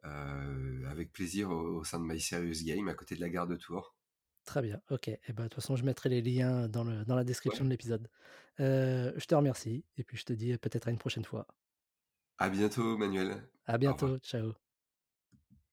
[0.05, 3.47] euh, avec plaisir au, au sein de My Serious Game, à côté de la gare
[3.47, 3.94] de Tours.
[4.45, 4.81] Très bien.
[4.89, 7.25] Ok, et ben, de toute façon, je mettrai les liens dans, le, dans la Ouais.
[7.25, 8.09] description de l'épisode.
[8.59, 11.47] Euh, je te remercie et puis je te dis peut-être à une prochaine fois.
[12.37, 13.45] À bientôt, Manuel.
[13.67, 14.55] À bientôt, ciao.